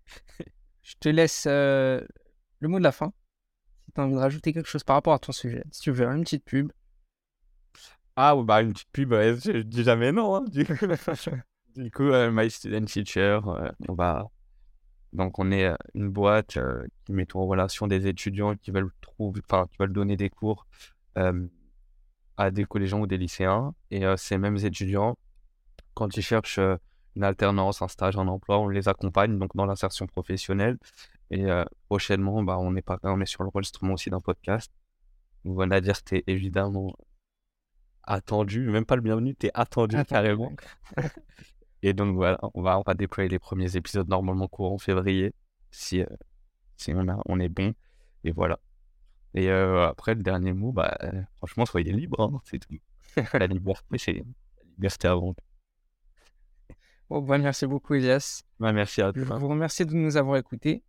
[0.82, 2.02] Je te laisse euh,
[2.60, 3.14] le mot de la fin.
[3.86, 5.64] Si tu as envie de rajouter quelque chose par rapport à ton sujet.
[5.72, 6.72] Si tu veux une petite pub.
[8.18, 10.36] Ah, bah, une petite pub, je, je dis jamais non.
[10.36, 10.74] hein, du coup,
[11.76, 14.30] du coup euh, My Student Teacher, euh, on va.
[15.14, 16.58] Donc, on est une boîte
[17.06, 20.66] qui met en relation des étudiants qui veulent trouver, enfin, qui veulent donner des cours
[22.38, 23.74] à des collégiens ou des lycéens.
[23.92, 25.18] Et euh, ces mêmes étudiants,
[25.94, 26.76] quand ils cherchent euh,
[27.16, 30.78] une alternance, un stage, un emploi, on les accompagne donc dans l'insertion professionnelle.
[31.30, 34.72] Et euh, prochainement, bah, on est pas, on est sur l'enregistrement aussi d'un podcast.
[35.46, 36.96] Donc, on va dire que t'es évidemment
[38.04, 40.16] attendu, même pas le bienvenu, t'es attendu Attends.
[40.16, 40.52] carrément.
[41.82, 45.34] Et donc voilà, on va, on va déployer les premiers épisodes normalement courant février,
[45.70, 46.02] si,
[46.78, 47.74] si on, a, on est bon.
[48.24, 48.60] Et voilà.
[49.36, 50.98] Et euh, après, le dernier mot, bah,
[51.38, 52.76] franchement, soyez libre, hein, c'est tout.
[53.34, 54.24] La liberté, c'est la
[54.78, 55.34] liberté avant.
[55.34, 55.44] tout.
[57.10, 58.44] Bon, bah, merci beaucoup, Elias.
[58.60, 59.38] Ouais, merci à Je toi.
[59.38, 60.84] vous remercie de nous avoir écoutés.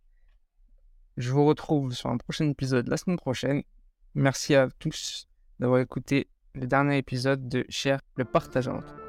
[1.17, 3.63] Je vous retrouve sur un prochain épisode la semaine prochaine.
[4.15, 5.27] Merci à tous
[5.59, 9.04] d'avoir écouté le dernier épisode de Cher le partage entre.